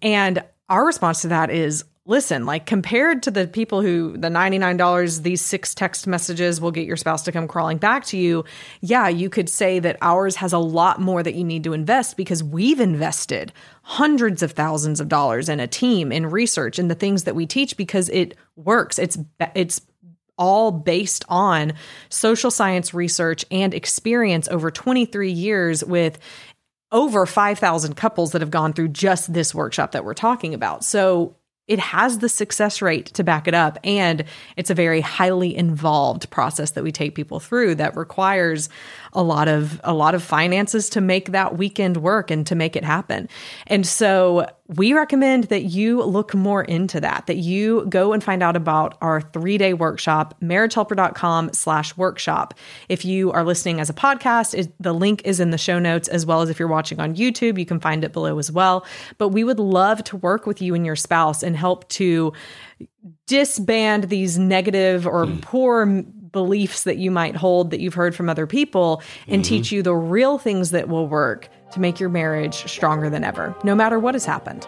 And 0.00 0.44
our 0.68 0.86
response 0.86 1.22
to 1.22 1.28
that 1.28 1.50
is, 1.50 1.84
listen, 2.06 2.46
like 2.46 2.66
compared 2.66 3.22
to 3.22 3.30
the 3.30 3.46
people 3.46 3.82
who 3.82 4.16
the 4.16 4.28
$99, 4.28 5.22
these 5.22 5.40
six 5.40 5.74
text 5.74 6.06
messages 6.06 6.60
will 6.60 6.70
get 6.70 6.86
your 6.86 6.96
spouse 6.96 7.22
to 7.22 7.32
come 7.32 7.46
crawling 7.46 7.78
back 7.78 8.04
to 8.06 8.16
you. 8.16 8.44
Yeah, 8.80 9.08
you 9.08 9.28
could 9.28 9.48
say 9.48 9.78
that 9.80 9.98
ours 10.00 10.36
has 10.36 10.52
a 10.52 10.58
lot 10.58 11.00
more 11.00 11.22
that 11.22 11.34
you 11.34 11.44
need 11.44 11.64
to 11.64 11.72
invest 11.72 12.16
because 12.16 12.42
we've 12.42 12.80
invested 12.80 13.52
hundreds 13.82 14.42
of 14.42 14.52
thousands 14.52 15.00
of 15.00 15.08
dollars 15.08 15.48
in 15.48 15.60
a 15.60 15.66
team, 15.66 16.10
in 16.10 16.26
research, 16.26 16.78
in 16.78 16.88
the 16.88 16.94
things 16.94 17.24
that 17.24 17.34
we 17.34 17.46
teach 17.46 17.76
because 17.76 18.08
it 18.08 18.36
works. 18.64 18.98
It's, 18.98 19.18
it's, 19.54 19.80
all 20.40 20.72
based 20.72 21.22
on 21.28 21.74
social 22.08 22.50
science 22.50 22.94
research 22.94 23.44
and 23.50 23.74
experience 23.74 24.48
over 24.48 24.70
23 24.70 25.30
years 25.30 25.84
with 25.84 26.18
over 26.90 27.26
5,000 27.26 27.94
couples 27.94 28.32
that 28.32 28.40
have 28.40 28.50
gone 28.50 28.72
through 28.72 28.88
just 28.88 29.32
this 29.32 29.54
workshop 29.54 29.92
that 29.92 30.04
we're 30.04 30.14
talking 30.14 30.54
about. 30.54 30.82
So 30.82 31.36
it 31.68 31.78
has 31.78 32.18
the 32.18 32.28
success 32.28 32.82
rate 32.82 33.06
to 33.14 33.22
back 33.22 33.46
it 33.46 33.54
up. 33.54 33.78
And 33.84 34.24
it's 34.56 34.70
a 34.70 34.74
very 34.74 35.00
highly 35.00 35.54
involved 35.54 36.28
process 36.30 36.72
that 36.72 36.82
we 36.82 36.90
take 36.90 37.14
people 37.14 37.38
through 37.38 37.76
that 37.76 37.96
requires 37.96 38.68
a 39.12 39.22
lot 39.22 39.48
of 39.48 39.80
a 39.84 39.92
lot 39.92 40.14
of 40.14 40.22
finances 40.22 40.88
to 40.90 41.00
make 41.00 41.32
that 41.32 41.58
weekend 41.58 41.96
work 41.96 42.30
and 42.30 42.46
to 42.46 42.54
make 42.54 42.76
it 42.76 42.84
happen. 42.84 43.28
And 43.66 43.86
so 43.86 44.46
we 44.76 44.92
recommend 44.92 45.44
that 45.44 45.64
you 45.64 46.00
look 46.02 46.32
more 46.32 46.62
into 46.62 47.00
that, 47.00 47.26
that 47.26 47.38
you 47.38 47.86
go 47.88 48.12
and 48.12 48.22
find 48.22 48.40
out 48.40 48.54
about 48.54 48.96
our 49.00 49.20
three-day 49.20 49.74
workshop, 49.74 50.36
marriagehelper.com 50.40 51.52
slash 51.52 51.96
workshop. 51.96 52.54
If 52.88 53.04
you 53.04 53.32
are 53.32 53.42
listening 53.44 53.80
as 53.80 53.90
a 53.90 53.92
podcast, 53.92 54.56
it, 54.56 54.72
the 54.78 54.92
link 54.92 55.22
is 55.24 55.40
in 55.40 55.50
the 55.50 55.58
show 55.58 55.80
notes, 55.80 56.06
as 56.06 56.24
well 56.24 56.40
as 56.40 56.50
if 56.50 56.60
you're 56.60 56.68
watching 56.68 57.00
on 57.00 57.16
YouTube, 57.16 57.58
you 57.58 57.66
can 57.66 57.80
find 57.80 58.04
it 58.04 58.12
below 58.12 58.38
as 58.38 58.52
well. 58.52 58.86
But 59.18 59.30
we 59.30 59.42
would 59.42 59.58
love 59.58 60.04
to 60.04 60.16
work 60.16 60.46
with 60.46 60.62
you 60.62 60.76
and 60.76 60.86
your 60.86 60.96
spouse 60.96 61.42
and 61.42 61.56
help 61.56 61.88
to 61.88 62.32
disband 63.26 64.04
these 64.04 64.38
negative 64.38 65.04
or 65.06 65.26
mm. 65.26 65.40
poor 65.42 66.04
beliefs 66.32 66.84
that 66.84 66.98
you 66.98 67.10
might 67.10 67.36
hold 67.36 67.70
that 67.70 67.80
you've 67.80 67.94
heard 67.94 68.14
from 68.14 68.28
other 68.28 68.46
people 68.46 69.02
and 69.26 69.42
mm-hmm. 69.42 69.48
teach 69.48 69.72
you 69.72 69.82
the 69.82 69.94
real 69.94 70.38
things 70.38 70.70
that 70.70 70.88
will 70.88 71.08
work 71.08 71.48
to 71.72 71.80
make 71.80 72.00
your 72.00 72.08
marriage 72.08 72.54
stronger 72.70 73.08
than 73.08 73.24
ever, 73.24 73.54
no 73.64 73.74
matter 73.74 73.98
what 73.98 74.14
has 74.14 74.24
happened. 74.24 74.66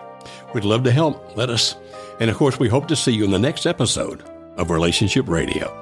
We'd 0.55 0.65
love 0.65 0.85
to 0.85 0.93
help. 0.93 1.37
Let 1.37 1.51
us. 1.51 1.77
And 2.21 2.31
of 2.31 2.37
course, 2.37 2.59
we 2.59 2.69
hope 2.69 2.87
to 2.89 2.97
see 2.97 3.13
you 3.13 3.25
in 3.25 3.31
the 3.31 3.39
next 3.39 3.67
episode 3.67 4.23
of 4.57 4.71
Relationship 4.71 5.29
Radio. 5.29 5.82